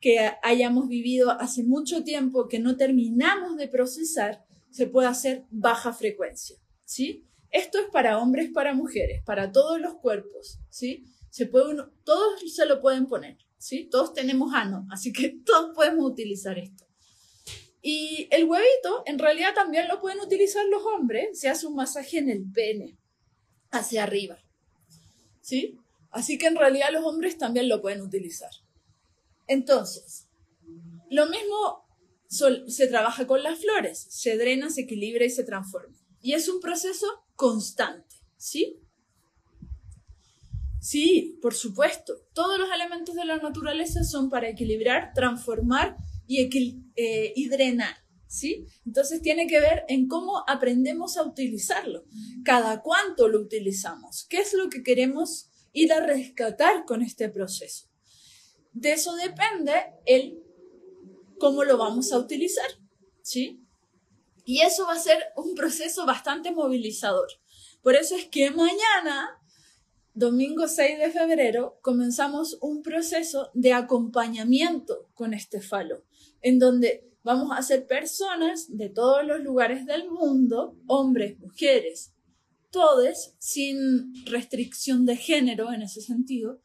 que 0.00 0.30
hayamos 0.42 0.88
vivido 0.88 1.30
hace 1.30 1.64
mucho 1.64 2.04
tiempo, 2.04 2.48
que 2.48 2.58
no 2.58 2.76
terminamos 2.76 3.56
de 3.56 3.68
procesar, 3.68 4.44
se 4.70 4.86
puede 4.86 5.08
hacer 5.08 5.44
baja 5.50 5.92
frecuencia, 5.92 6.56
¿sí? 6.84 7.24
Esto 7.50 7.78
es 7.78 7.86
para 7.90 8.18
hombres, 8.18 8.50
para 8.52 8.74
mujeres, 8.74 9.22
para 9.24 9.52
todos 9.52 9.80
los 9.80 9.94
cuerpos, 9.94 10.58
¿sí? 10.68 11.04
Se 11.30 11.46
puede 11.46 11.76
todos 12.04 12.40
se 12.54 12.66
lo 12.66 12.80
pueden 12.80 13.06
poner, 13.06 13.38
¿sí? 13.58 13.88
Todos 13.90 14.12
tenemos 14.12 14.52
ano, 14.54 14.86
así 14.90 15.12
que 15.12 15.30
todos 15.44 15.74
podemos 15.74 16.10
utilizar 16.10 16.58
esto. 16.58 16.84
Y 17.80 18.28
el 18.30 18.44
huevito, 18.44 19.02
en 19.06 19.18
realidad 19.18 19.54
también 19.54 19.88
lo 19.88 20.00
pueden 20.00 20.20
utilizar 20.20 20.66
los 20.66 20.82
hombres, 20.84 21.38
se 21.38 21.48
hace 21.48 21.66
un 21.66 21.76
masaje 21.76 22.18
en 22.18 22.28
el 22.28 22.44
pene, 22.52 22.98
hacia 23.70 24.02
arriba, 24.02 24.38
¿sí? 25.40 25.78
Así 26.10 26.38
que 26.38 26.46
en 26.46 26.56
realidad 26.56 26.88
los 26.92 27.04
hombres 27.04 27.38
también 27.38 27.68
lo 27.68 27.80
pueden 27.80 28.00
utilizar. 28.00 28.50
Entonces, 29.46 30.26
lo 31.10 31.26
mismo 31.26 31.87
se 32.28 32.86
trabaja 32.88 33.26
con 33.26 33.42
las 33.42 33.58
flores, 33.58 34.06
se 34.10 34.36
drena, 34.36 34.70
se 34.70 34.82
equilibra 34.82 35.24
y 35.24 35.30
se 35.30 35.44
transforma. 35.44 35.96
Y 36.20 36.34
es 36.34 36.48
un 36.48 36.60
proceso 36.60 37.06
constante, 37.34 38.16
¿sí? 38.36 38.80
Sí, 40.80 41.38
por 41.42 41.54
supuesto. 41.54 42.14
Todos 42.34 42.58
los 42.58 42.70
elementos 42.70 43.14
de 43.14 43.24
la 43.24 43.38
naturaleza 43.38 44.04
son 44.04 44.30
para 44.30 44.48
equilibrar, 44.48 45.12
transformar 45.14 45.96
y, 46.26 46.40
eh, 46.96 47.32
y 47.34 47.48
drenar, 47.48 47.96
¿sí? 48.26 48.66
Entonces 48.86 49.22
tiene 49.22 49.46
que 49.46 49.60
ver 49.60 49.84
en 49.88 50.06
cómo 50.06 50.44
aprendemos 50.46 51.16
a 51.16 51.22
utilizarlo, 51.22 52.04
cada 52.44 52.82
cuánto 52.82 53.28
lo 53.28 53.40
utilizamos, 53.40 54.26
qué 54.28 54.38
es 54.38 54.52
lo 54.54 54.68
que 54.68 54.82
queremos 54.82 55.50
ir 55.72 55.92
a 55.92 56.04
rescatar 56.04 56.84
con 56.84 57.02
este 57.02 57.28
proceso. 57.28 57.88
De 58.72 58.92
eso 58.92 59.16
depende 59.16 59.72
el 60.06 60.42
cómo 61.38 61.64
lo 61.64 61.76
vamos 61.76 62.12
a 62.12 62.18
utilizar, 62.18 62.70
¿sí? 63.22 63.64
Y 64.44 64.62
eso 64.62 64.86
va 64.86 64.94
a 64.94 64.98
ser 64.98 65.18
un 65.36 65.54
proceso 65.54 66.06
bastante 66.06 66.50
movilizador. 66.52 67.28
Por 67.82 67.96
eso 67.96 68.16
es 68.16 68.26
que 68.26 68.50
mañana, 68.50 69.40
domingo 70.14 70.66
6 70.66 70.98
de 70.98 71.10
febrero, 71.10 71.78
comenzamos 71.82 72.58
un 72.60 72.82
proceso 72.82 73.50
de 73.54 73.72
acompañamiento 73.72 75.08
con 75.14 75.34
este 75.34 75.60
falo, 75.60 76.04
en 76.40 76.58
donde 76.58 77.08
vamos 77.22 77.50
a 77.56 77.62
ser 77.62 77.86
personas 77.86 78.74
de 78.76 78.88
todos 78.88 79.24
los 79.24 79.40
lugares 79.40 79.84
del 79.84 80.10
mundo, 80.10 80.76
hombres, 80.86 81.38
mujeres, 81.38 82.14
todos, 82.70 83.34
sin 83.38 84.14
restricción 84.26 85.04
de 85.06 85.16
género 85.16 85.72
en 85.72 85.82
ese 85.82 86.00
sentido, 86.00 86.62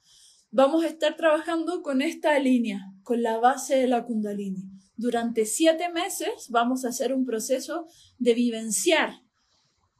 vamos 0.53 0.83
a 0.83 0.87
estar 0.87 1.17
trabajando 1.17 1.81
con 1.81 2.03
esta 2.03 2.37
línea, 2.37 2.93
con 3.01 3.23
la 3.23 3.39
base 3.39 3.75
de 3.75 3.87
la 3.87 4.05
kundalini. 4.05 4.69
Durante 4.95 5.47
siete 5.47 5.89
meses 5.89 6.47
vamos 6.49 6.85
a 6.85 6.89
hacer 6.89 7.11
un 7.11 7.25
proceso 7.25 7.87
de 8.19 8.35
vivenciar 8.35 9.23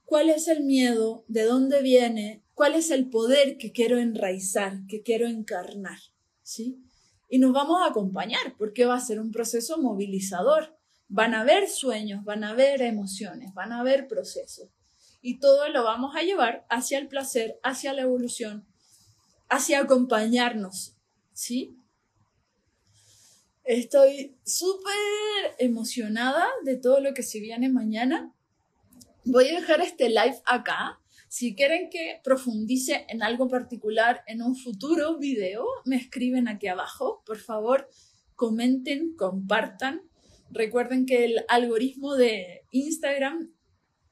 cuál 0.05 0.29
es 0.29 0.47
el 0.47 0.63
miedo, 0.63 1.25
de 1.27 1.43
dónde 1.45 1.81
viene, 1.81 2.43
cuál 2.53 2.75
es 2.75 2.91
el 2.91 3.09
poder 3.09 3.57
que 3.57 3.71
quiero 3.71 3.97
enraizar, 3.97 4.85
que 4.87 5.01
quiero 5.01 5.25
encarnar, 5.27 5.97
¿sí? 6.43 6.77
Y 7.29 7.39
nos 7.39 7.51
vamos 7.51 7.81
a 7.81 7.89
acompañar 7.89 8.55
porque 8.59 8.85
va 8.85 8.95
a 8.95 9.01
ser 9.01 9.19
un 9.19 9.31
proceso 9.31 9.79
movilizador. 9.79 10.77
Van 11.07 11.33
a 11.33 11.41
haber 11.41 11.67
sueños, 11.67 12.23
van 12.23 12.43
a 12.43 12.51
haber 12.51 12.83
emociones, 12.83 13.55
van 13.55 13.71
a 13.71 13.79
haber 13.79 14.07
procesos. 14.07 14.69
Y 15.19 15.39
todo 15.39 15.67
lo 15.69 15.83
vamos 15.83 16.15
a 16.15 16.21
llevar 16.21 16.67
hacia 16.69 16.99
el 16.99 17.07
placer, 17.07 17.59
hacia 17.63 17.93
la 17.93 18.03
evolución, 18.03 18.67
hacia 19.49 19.81
acompañarnos, 19.81 20.95
¿sí? 21.33 21.77
Estoy 23.63 24.35
súper 24.43 25.55
emocionada 25.57 26.45
de 26.65 26.75
todo 26.75 26.99
lo 26.99 27.13
que 27.13 27.23
se 27.23 27.39
viene 27.39 27.69
mañana. 27.69 28.33
Voy 29.23 29.47
a 29.47 29.59
dejar 29.59 29.79
este 29.81 30.09
live 30.09 30.41
acá. 30.45 30.99
Si 31.29 31.55
quieren 31.55 31.89
que 31.89 32.19
profundice 32.23 33.05
en 33.07 33.23
algo 33.23 33.47
particular 33.47 34.21
en 34.27 34.41
un 34.41 34.55
futuro 34.55 35.17
video, 35.17 35.65
me 35.85 35.95
escriben 35.95 36.47
aquí 36.47 36.67
abajo. 36.67 37.23
Por 37.25 37.39
favor, 37.39 37.89
comenten, 38.35 39.15
compartan. 39.15 40.01
Recuerden 40.51 41.05
que 41.05 41.25
el 41.25 41.45
algoritmo 41.47 42.15
de 42.15 42.65
Instagram 42.71 43.53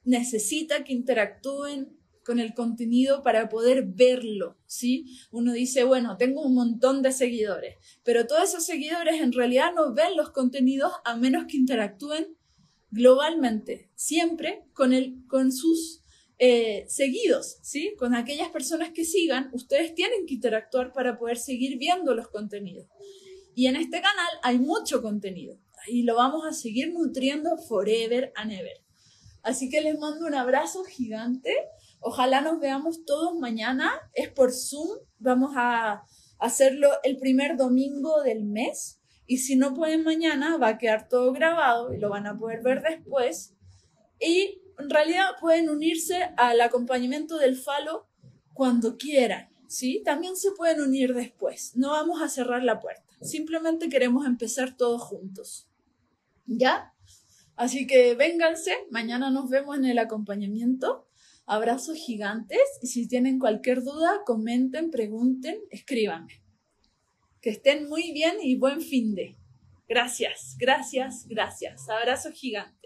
necesita 0.03 0.83
que 0.83 0.93
interactúen 0.93 2.00
con 2.31 2.39
el 2.39 2.53
contenido 2.53 3.23
para 3.23 3.49
poder 3.49 3.83
verlo, 3.85 4.57
¿sí? 4.65 5.19
Uno 5.31 5.51
dice, 5.51 5.83
bueno, 5.83 6.15
tengo 6.15 6.41
un 6.41 6.53
montón 6.53 7.01
de 7.01 7.11
seguidores, 7.11 7.75
pero 8.05 8.25
todos 8.25 8.47
esos 8.47 8.63
seguidores 8.63 9.19
en 9.19 9.33
realidad 9.33 9.73
no 9.75 9.93
ven 9.93 10.15
los 10.15 10.29
contenidos 10.31 10.93
a 11.03 11.17
menos 11.17 11.43
que 11.49 11.57
interactúen 11.57 12.37
globalmente, 12.89 13.91
siempre 13.95 14.63
con, 14.71 14.93
el, 14.93 15.25
con 15.27 15.51
sus 15.51 16.03
eh, 16.39 16.85
seguidos, 16.87 17.57
¿sí? 17.63 17.95
Con 17.99 18.15
aquellas 18.15 18.47
personas 18.47 18.91
que 18.93 19.03
sigan, 19.03 19.49
ustedes 19.51 19.93
tienen 19.93 20.25
que 20.25 20.35
interactuar 20.35 20.93
para 20.93 21.19
poder 21.19 21.37
seguir 21.37 21.77
viendo 21.77 22.15
los 22.15 22.29
contenidos. 22.29 22.87
Y 23.55 23.65
en 23.65 23.75
este 23.75 23.99
canal 23.99 24.39
hay 24.41 24.57
mucho 24.57 25.01
contenido 25.01 25.59
y 25.85 26.03
lo 26.03 26.15
vamos 26.15 26.45
a 26.45 26.53
seguir 26.53 26.93
nutriendo 26.93 27.57
forever 27.57 28.31
and 28.37 28.53
ever. 28.53 28.81
Así 29.43 29.69
que 29.69 29.81
les 29.81 29.99
mando 29.99 30.27
un 30.27 30.35
abrazo 30.35 30.85
gigante 30.85 31.53
Ojalá 32.01 32.41
nos 32.41 32.59
veamos 32.59 33.05
todos 33.05 33.37
mañana. 33.39 33.91
Es 34.13 34.29
por 34.29 34.51
Zoom. 34.51 34.97
Vamos 35.19 35.53
a 35.55 36.03
hacerlo 36.39 36.89
el 37.03 37.17
primer 37.17 37.55
domingo 37.55 38.21
del 38.23 38.43
mes. 38.43 38.99
Y 39.27 39.37
si 39.37 39.55
no 39.55 39.73
pueden 39.73 40.03
mañana, 40.03 40.57
va 40.57 40.69
a 40.69 40.77
quedar 40.77 41.07
todo 41.07 41.31
grabado 41.31 41.93
y 41.93 41.99
lo 41.99 42.09
van 42.09 42.27
a 42.27 42.37
poder 42.37 42.61
ver 42.61 42.81
después. 42.81 43.55
Y 44.19 44.61
en 44.77 44.89
realidad 44.89 45.29
pueden 45.39 45.69
unirse 45.69 46.31
al 46.37 46.59
acompañamiento 46.59 47.37
del 47.37 47.55
falo 47.55 48.07
cuando 48.53 48.97
quieran. 48.97 49.49
¿sí? 49.71 50.01
También 50.03 50.35
se 50.35 50.51
pueden 50.51 50.81
unir 50.81 51.13
después. 51.13 51.75
No 51.75 51.91
vamos 51.91 52.21
a 52.21 52.27
cerrar 52.27 52.63
la 52.63 52.79
puerta. 52.79 53.03
Simplemente 53.21 53.89
queremos 53.89 54.25
empezar 54.25 54.75
todos 54.75 55.01
juntos. 55.01 55.69
¿Ya? 56.45 56.93
Así 57.55 57.87
que 57.87 58.15
vénganse. 58.15 58.73
Mañana 58.89 59.29
nos 59.29 59.49
vemos 59.49 59.77
en 59.77 59.85
el 59.85 59.99
acompañamiento. 59.99 61.07
Abrazos 61.51 61.97
gigantes 61.97 62.61
y 62.81 62.87
si 62.87 63.09
tienen 63.09 63.37
cualquier 63.37 63.83
duda, 63.83 64.21
comenten, 64.25 64.89
pregunten, 64.89 65.59
escríbanme. 65.69 66.41
Que 67.41 67.49
estén 67.49 67.89
muy 67.89 68.13
bien 68.13 68.37
y 68.41 68.55
buen 68.55 68.79
fin 68.79 69.15
de. 69.15 69.35
Gracias, 69.85 70.55
gracias, 70.57 71.27
gracias. 71.27 71.89
Abrazos 71.89 72.35
gigantes. 72.35 72.80